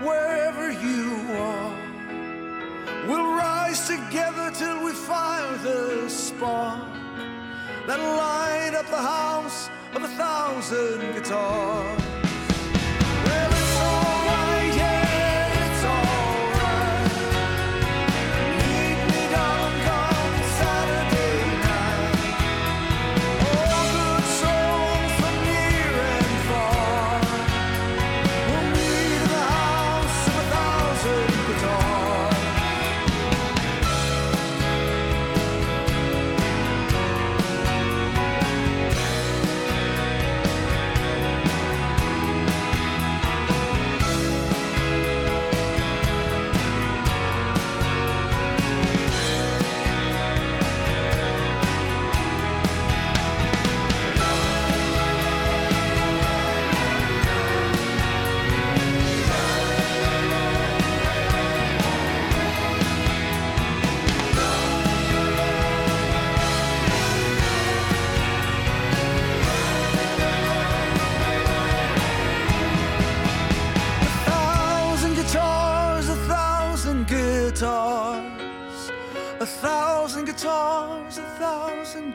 wherever 0.02 0.72
you 0.72 1.28
are. 1.42 1.76
We'll 3.06 3.36
rise 3.36 3.86
together 3.86 4.50
till 4.52 4.82
we 4.82 4.94
fire 4.94 5.58
the 5.58 6.08
spark 6.08 6.88
that'll 7.86 8.16
light 8.16 8.76
up 8.76 8.86
the 8.86 8.96
house 8.96 9.70
of 9.94 10.04
a 10.04 10.08
thousand 10.08 11.16
guitars. 11.16 12.11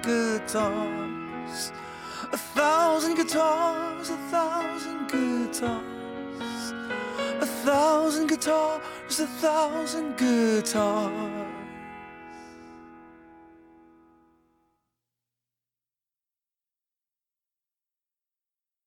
Guitars, 0.06 1.72
a 2.32 2.36
thousand 2.36 3.16
guitars, 3.16 4.10
a 4.10 4.16
thousand 4.30 5.08
guitars, 5.08 6.72
a 7.40 7.46
thousand 7.46 8.28
guitars, 8.28 9.20
a 9.20 9.26
thousand 9.26 10.16
guitars. 10.16 11.35